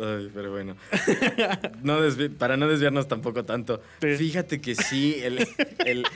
[0.00, 0.76] Ay, pero bueno.
[1.82, 1.98] No
[2.38, 3.82] para no desviarnos tampoco tanto.
[4.00, 4.16] Sí.
[4.16, 5.46] Fíjate que sí, el,
[5.86, 6.06] el-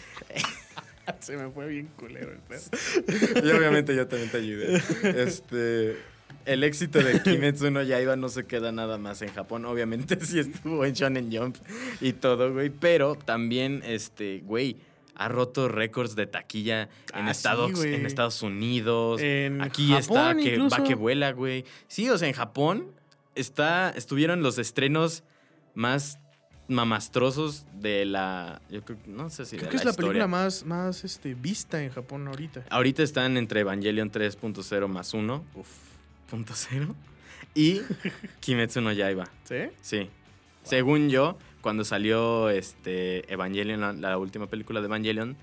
[1.21, 3.47] Se me fue bien culero el pedo.
[3.47, 4.83] y obviamente yo también te ayudé.
[5.03, 5.97] Este,
[6.47, 9.65] el éxito de Kimetsu no Yaiba no se queda nada más en Japón.
[9.67, 11.57] Obviamente sí estuvo en Shonen Jump
[12.01, 12.71] y todo, güey.
[12.71, 14.77] Pero también, este, güey,
[15.15, 16.83] ha roto récords de taquilla
[17.15, 19.21] en, Ah, Estados, sí, en Estados Unidos.
[19.21, 20.77] En Aquí Japón está que incluso.
[20.79, 21.65] va que vuela, güey.
[21.89, 22.93] Sí, o sea, en Japón
[23.35, 25.25] está, estuvieron los estrenos
[25.75, 26.19] más
[26.69, 28.61] mamastrosos de la.
[28.71, 30.09] Yo creo, no sé si Creo de que es la historia.
[30.11, 32.65] película más, más este, vista en Japón ahorita.
[32.71, 35.69] Ahorita están entre Evangelion 3.0 más 1, Uf.
[36.29, 36.95] Punto cero,
[37.55, 37.81] y
[38.41, 39.29] Kimetsu no Yaiba.
[39.45, 39.57] ¿Sí?
[39.81, 40.11] Sí.
[40.63, 45.37] Según yo, cuando salió este Evangelion, la, la última película de Evangelion,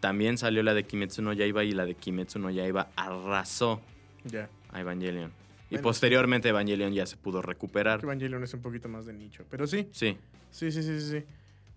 [0.00, 3.80] también salió la de Kimetsu no Yaiba y la de Kimetsu no Yaiba arrasó
[4.24, 4.48] Ya.
[4.72, 5.32] a Evangelion.
[5.70, 8.00] Y Bueno, posteriormente Evangelion ya se pudo recuperar.
[8.02, 9.44] Evangelion es un poquito más de nicho.
[9.50, 10.16] Pero sí, Sí.
[10.52, 11.10] sí, sí, sí, sí.
[11.20, 11.24] sí.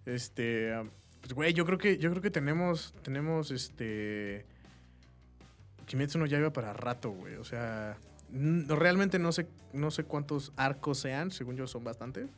[0.06, 0.72] Este.
[1.22, 4.46] Pues, güey, yo creo que, yo creo que tenemos, tenemos, este...
[5.88, 7.36] Kimetsu no Yaiba para rato, güey.
[7.36, 7.98] O sea,
[8.32, 11.32] realmente no sé, no sé cuántos arcos sean.
[11.32, 12.30] Según yo, son bastantes.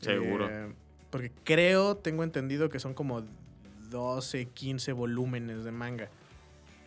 [0.00, 0.48] Seguro.
[0.50, 0.72] Eh,
[1.10, 3.22] porque creo, tengo entendido que son como
[3.90, 6.08] 12, 15 volúmenes de manga.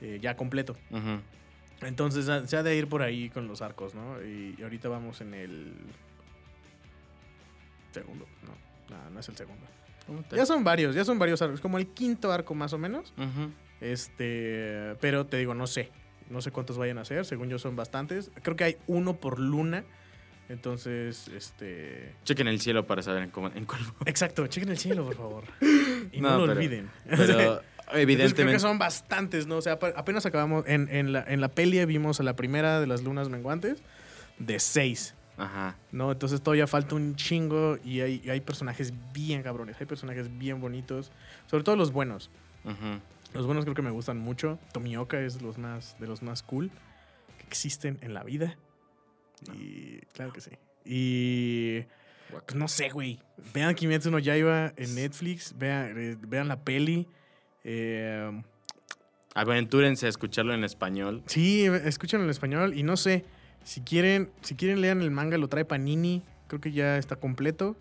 [0.02, 0.78] eh, ya completo.
[1.82, 4.22] Entonces se ha de ir por ahí con los arcos, ¿no?
[4.24, 5.74] Y, y ahorita vamos en el
[7.92, 8.26] segundo.
[8.44, 9.66] No, no, no es el segundo.
[10.36, 11.62] Ya son varios, ya son varios arcos.
[11.62, 13.14] Como el quinto arco más o menos.
[13.82, 15.92] Este, pero te digo, no sé.
[16.30, 17.26] No sé cuántos vayan a ser.
[17.26, 18.32] Según yo son bastantes.
[18.44, 19.84] Creo que hay uno por luna.
[20.48, 22.16] Entonces, este...
[22.24, 23.82] Chequen el cielo para saber en, cómo- en cuál.
[24.06, 25.44] Exacto, chequen el cielo, por favor.
[26.12, 26.90] Y no, No, lo pero- olviden.
[27.04, 27.62] Pero Entonces, creo
[27.94, 28.60] que evidentemente.
[28.60, 29.58] son bastantes, ¿no?
[29.58, 30.64] O sea, apenas acabamos.
[30.68, 33.84] En, en la, en la peli vimos a la primera de las lunas menguantes
[34.40, 35.76] de seis, Ajá.
[35.92, 36.12] ¿no?
[36.12, 40.62] Entonces todavía falta un chingo y hay, y hay personajes bien cabrones, hay personajes bien
[40.62, 41.12] bonitos,
[41.48, 42.30] sobre todo los buenos.
[42.64, 43.00] Ujú.
[43.34, 44.60] Los buenos creo que me gustan mucho.
[44.72, 46.72] Tomioka es los más, de los más cool
[47.38, 48.58] que existen en la vida.
[49.54, 50.52] Y claro que sí.
[50.84, 51.86] Y
[52.32, 53.20] pues no sé, güey.
[53.54, 57.08] Vean Kimetsu no Yaiba en Netflix, vean, eh, vean la peli.
[57.64, 58.42] Eh,
[59.36, 61.24] Aventúrense a escucharlo en español.
[61.28, 63.26] Sí, escuchan en español y no sé,
[63.64, 67.78] si quieren, si quieren lean el manga, lo trae Panini, creo que ya está completo.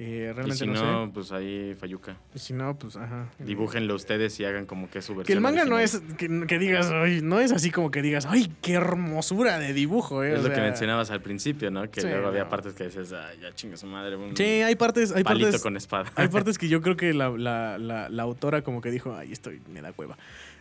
[0.00, 1.10] Eh, Y realmente si no, no, sé.
[1.12, 2.16] pues ahí Fayuca.
[2.34, 3.26] Y si no, pues ajá.
[3.40, 5.26] Dibújenlo ustedes y hagan como que es su versión.
[5.26, 6.02] Que el manga no original.
[6.08, 9.72] es que, que digas, ay, no es así como que digas, ay, qué hermosura de
[9.72, 10.34] dibujo, eh.
[10.34, 11.90] Es o lo que sea, mencionabas al principio, ¿no?
[11.90, 12.48] Que Sí, luego había no.
[12.50, 14.14] partes que decías, ay, ya chinga su madre.
[14.16, 16.12] Un Sí, hay partes, hay palito partes, con espada.
[16.14, 19.32] hay partes que yo creo que la, la, la, la autora como que dijo, ay,
[19.32, 20.16] esto me da cueva.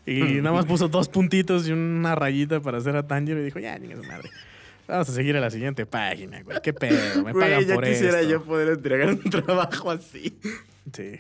[0.08, 3.60] Y nada más puso dos puntitos y una rayita para hacer a Tanjiro y dijo,
[3.60, 4.30] ya, chinga su madre.
[4.88, 6.58] Vamos a seguir a la siguiente página, güey.
[6.62, 8.32] Qué pedo, me Güey, pagan ya por quisiera esto.
[8.32, 10.38] yo poder entregar un trabajo así.
[10.94, 11.20] Sí.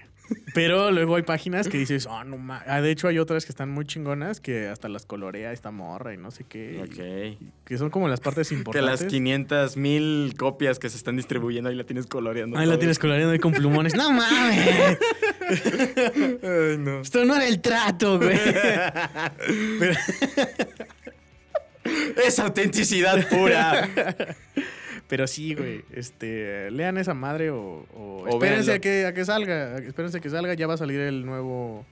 [0.54, 2.62] Pero luego hay páginas que dices, oh, no ma-".
[2.68, 6.14] Ah, de hecho, hay otras que están muy chingonas que hasta las colorea esta morra
[6.14, 6.82] y no sé qué.
[6.86, 7.64] y- Ok.
[7.64, 9.02] Que son como las partes Que importantes.
[9.02, 12.58] las 500 mil copias que se están distribuyendo ahí la tienes coloreando.
[12.58, 13.96] Ahí la tienes coloreando ahí con plumones.
[13.96, 14.98] ¡No mames!
[16.44, 17.02] Ay, no.
[17.02, 18.38] Esto no era el trato, güey.
[19.80, 19.96] Pero-
[22.26, 23.90] Es autenticidad pura.
[25.08, 25.84] Pero sí, güey.
[25.92, 29.78] Este, lean esa madre o, o O espérense a que, a que salga.
[29.78, 30.54] Espérense a que salga.
[30.54, 31.86] Ya va a salir el nuevo,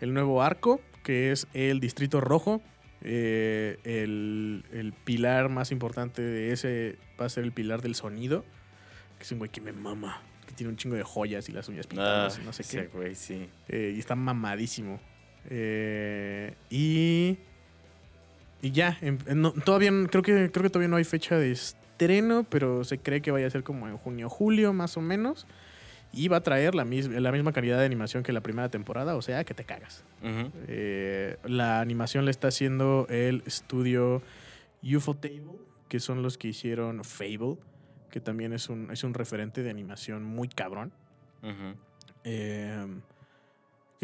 [0.00, 2.62] el nuevo arco, que es el Distrito Rojo.
[3.02, 8.44] Eh, el, el pilar más importante de ese va a ser el pilar del sonido.
[9.18, 10.22] Que es un güey que me mama.
[10.46, 12.82] Que tiene un chingo de joyas y las uñas Ah, pintadas y no sé ese
[12.82, 12.86] qué.
[12.96, 13.48] güey, sí.
[13.68, 15.00] Eh, y está mamadísimo.
[15.50, 17.38] Eh, y.
[18.64, 18.96] Y ya.
[19.02, 22.82] em- no, todavía no- creo que creo que todavía no hay fecha de estreno, pero
[22.84, 25.46] se cree que vaya a ser como en junio julio, más o menos.
[26.12, 29.16] Y va a traer la, mis- la misma calidad de animación que la primera temporada,
[29.16, 30.04] o sea que te cagas.
[30.22, 34.22] Eh, la animación la está haciendo el estudio
[34.82, 35.58] UFO Table,
[35.88, 37.56] que son los que hicieron Fable,
[38.10, 40.92] que también es un, es un referente de animación muy cabrón.
[41.42, 41.74] Ujú.
[42.22, 42.86] Eh,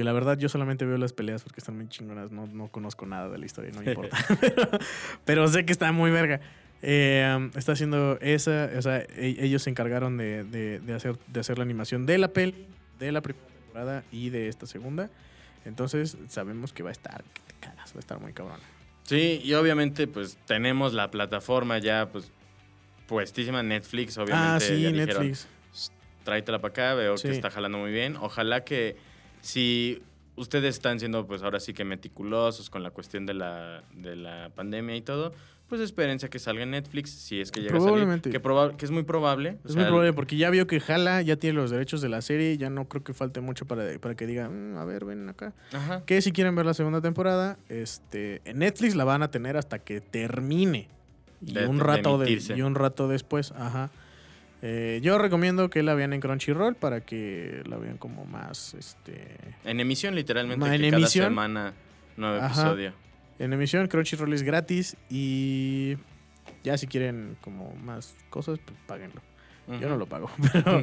[0.01, 2.31] que la verdad yo solamente veo las peleas porque están muy chingonas.
[2.31, 4.17] No, no conozco nada de la historia, no me importa.
[4.41, 4.69] pero,
[5.27, 6.41] pero sé que está muy verga.
[6.81, 11.41] Eh, está haciendo esa, o sea, e- ellos se encargaron de, de- de hacer, de
[11.41, 12.67] hacer la animación de la peli,
[12.99, 15.11] de la primera temporada y de esta segunda.
[15.67, 18.59] Entonces sabemos que va a estar, que te cagas, va a estar muy cabrón.
[19.03, 22.33] Sí, y obviamente, pues tenemos la plataforma ya, pues,
[23.07, 23.63] puestísima.
[23.63, 24.49] Netflix, obviamente.
[24.55, 25.47] ah, sí, ya dijeron, Netflix.
[26.25, 27.29] tráetela para acá, veo Sí.
[27.29, 28.17] que está jalando muy bien.
[28.17, 29.10] Ojalá que
[29.41, 30.03] si
[30.37, 34.51] ustedes están siendo, pues ahora sí que meticulosos con la cuestión de la, de la
[34.55, 35.33] pandemia y todo,
[35.69, 38.31] pues espérense a que salga en Netflix, si es que llega a Probablemente.
[38.33, 38.43] salir.
[38.71, 39.59] Que, que es muy probable.
[39.63, 42.09] o Es sea, muy probable porque ya vio que Jala ya tiene los derechos de
[42.09, 42.57] la serie.
[42.57, 45.53] Ya no creo que falte mucho para, para que diga, "Mm, a ver, ven acá.
[45.73, 46.03] Ajá.
[46.07, 49.79] Que si quieren ver la segunda temporada, este, en Netflix la van a tener hasta
[49.79, 50.89] que termine.
[51.41, 53.91] Y, De- un, rato de- y un rato después, ajá.
[54.63, 59.37] Eh, yo recomiendo que la vean en Crunchyroll para que la vean como más, este...
[59.65, 61.27] En emisión, literalmente, que en cada emisión.
[61.29, 61.73] semana
[62.17, 62.47] nuevo Ajá.
[62.47, 62.93] episodio.
[63.39, 65.97] En emisión, Crunchyroll es gratis y
[66.63, 69.23] ya si quieren como más cosas, pues páguenlo.
[69.81, 70.83] Yo no lo pago, pero...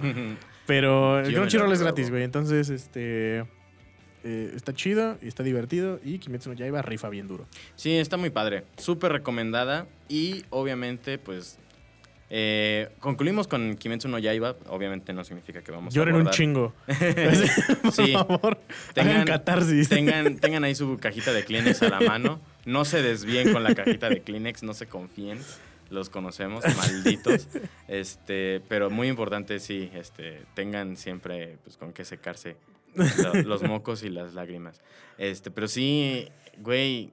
[0.66, 2.24] Pero el Crunchyroll es gratis, güey.
[2.24, 3.46] Entonces, este...
[4.24, 7.46] eh, está chido y está divertido y Kimetsu no Yaiba rifa bien duro.
[7.76, 8.64] Sí, está muy padre.
[8.78, 9.88] Súper recomendada.
[10.10, 11.60] Y obviamente, pues.
[12.30, 14.56] Eh, concluimos con Kimetsu no Yaiba.
[14.70, 16.36] Obviamente no significa que vamos Lloren a un abordar.
[16.36, 16.74] chingo.
[17.84, 18.60] Por favor,
[18.94, 19.90] Tengan- catarsis.
[19.90, 22.40] Tengan, tengan ahí su cajita de Kleenex a la mano.
[22.66, 25.40] No se desvíen con la cajita de Kleenex, no se confíen.
[25.90, 27.48] Los conocemos, malditos.
[27.88, 32.58] Este, pero muy importante, sí, este, tengan siempre pues, con qué secarse
[32.96, 34.82] lo- los mocos y las lágrimas.
[35.18, 37.12] Este, pero sí, güey,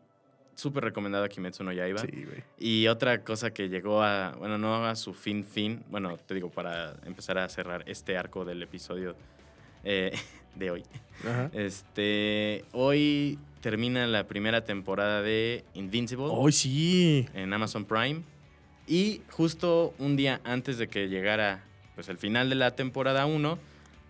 [0.55, 2.01] súper recomendada Kimetsu no Yaiba.
[2.01, 2.43] Sí, güey.
[2.59, 6.51] Y otra cosa que llegó a, bueno, no a su fin fin, bueno, te digo,
[6.51, 9.17] para empezar a cerrar este arco del episodio
[9.85, 10.13] eh,
[10.55, 10.83] de hoy.
[11.25, 11.51] Ajá.
[11.53, 17.27] Este, hoy termina la primera temporada de Invincible Hoy sí.
[17.35, 18.23] en Amazon Prime.
[18.87, 23.59] Y justo un día antes de que llegara pues, el final de la temporada 1,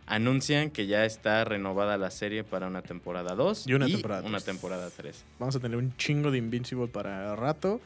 [0.07, 4.33] anuncian que ya está renovada la serie para una temporada 2 Y una temporada una
[4.39, 4.45] tres.
[4.45, 5.25] temporada 3.
[5.39, 7.81] Vamos a tener un chingo de Invincible para rato.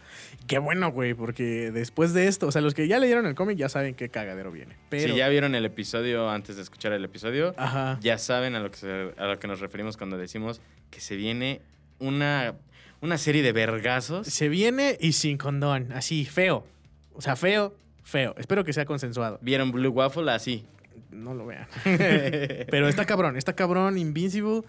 [0.46, 3.56] Qué bueno, güey, porque después de esto, o sea, los que ya leyeron el cómic
[3.56, 4.76] ya saben qué cagadero viene.
[4.88, 7.98] Pero, Si ya vieron el episodio antes de escuchar el episodio, Ajá.
[8.02, 10.60] ya saben a lo que, se- a lo que nos referimos cuando decimos
[10.90, 11.60] que se viene
[12.00, 12.54] una,
[13.00, 14.26] una serie de vergazos.
[14.26, 16.66] Se viene y sin condón, así, feo.
[17.14, 18.34] O sea, feo, feo.
[18.38, 19.38] Espero que sea consensuado.
[19.42, 20.30] ¿Vieron Blue Waffle?
[20.32, 20.64] Así.
[21.10, 21.66] No lo vean.
[21.84, 24.62] Pero está cabrón, está cabrón, Invincible.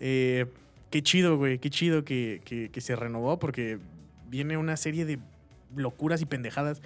[0.00, 0.46] Eh,
[0.90, 3.78] qué chido, güey, qué chido que, que- que se renovó porque
[4.28, 5.18] viene una serie de
[5.76, 6.80] locuras y pendejadas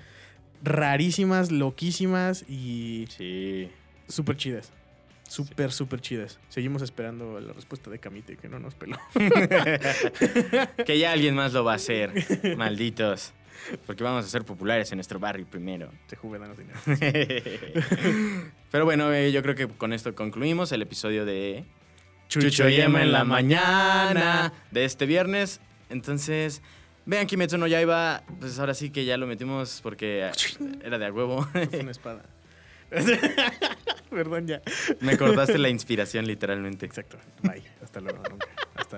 [0.62, 3.68] rarísimas, loquísimas y Sí.
[4.08, 4.72] súper chidas.
[5.28, 6.38] Súper, súper chidas.
[6.50, 8.98] Seguimos esperando la respuesta de Kamite, que no nos peló.
[10.86, 12.12] que ya alguien más lo va a hacer.
[12.56, 13.32] Malditos.
[13.86, 15.90] Porque vamos a ser populares en nuestro barrio primero.
[16.06, 16.78] Se juve, danos dinero.
[18.70, 21.64] Pero bueno, eh, yo creo que con esto concluimos el episodio de
[22.28, 25.60] Chucho y Emma en la mañana de este viernes.
[25.90, 26.62] Entonces,
[27.04, 30.30] vean Kimetsu no Yaiba, pues ahora sí que ya lo metimos porque
[30.82, 31.42] era de a huevo.
[31.52, 32.22] Fue una espada.
[34.10, 34.62] Perdón, ya.
[35.00, 36.84] Me cortaste la inspiración literalmente.
[36.86, 37.18] Exacto.
[37.42, 37.62] Bye.
[37.82, 38.22] Hasta luego.
[38.28, 38.46] Nunca.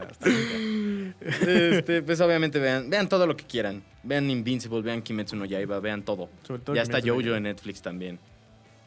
[0.01, 1.17] Hasta, hasta nunca.
[1.21, 3.83] Este, pues obviamente vean, vean todo lo que quieran.
[4.03, 6.29] Vean Invincible, vean Kimetsu no Yaiba, vean todo.
[6.43, 8.19] Sobre todo Ya está Kimetsu Jojo en Netflix también.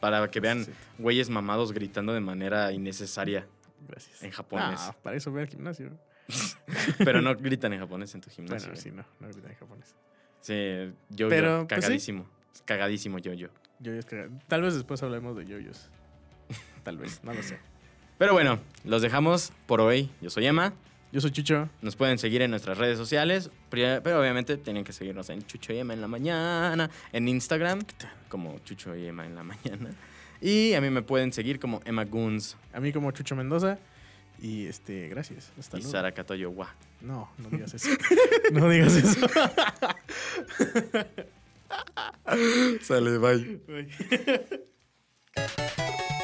[0.00, 0.70] Para que vean Sí.
[0.98, 3.46] güeyes mamados gritando de manera innecesaria.
[3.88, 4.22] Gracias.
[4.22, 4.80] En japonés.
[4.82, 5.90] Ah, para eso voy al gimnasio.
[6.98, 8.68] Pero no gritan en japonés en tu gimnasio.
[8.68, 9.04] Bueno, sí, no.
[9.20, 9.94] No olvidé en japonés.
[10.40, 11.86] Sí, Jojo, Pero, pues, sí.
[11.86, 12.26] cagadísimo.
[12.64, 13.52] Cagadísimo Jojo.
[13.80, 15.88] Yoyos que- Tal vez después hablemos de yoyos.
[16.82, 17.22] Tal vez.
[17.24, 17.58] No lo sé.
[18.18, 20.10] Pero bueno, los dejamos por hoy.
[20.20, 20.72] Yo soy Emma.
[21.10, 21.70] Yo soy Chucho.
[21.80, 25.78] Nos pueden seguir en nuestras redes sociales, pero obviamente tienen que seguirnos en Chucho y
[25.78, 27.80] Emma en la mañana, en Instagram,
[28.28, 29.90] como Chucho y Emma en la mañana.
[30.40, 33.78] Y a mí me pueden seguir como Emma Goons A mí como Chucho Mendoza.
[34.40, 35.50] Y este, gracias.
[35.58, 35.92] Hasta y luego.
[35.92, 36.72] Sara Katoyo Wa.
[37.00, 37.88] No, no digas eso.
[38.52, 39.26] no digas eso.
[42.82, 43.60] Sale, bye.
[43.66, 43.88] Bye.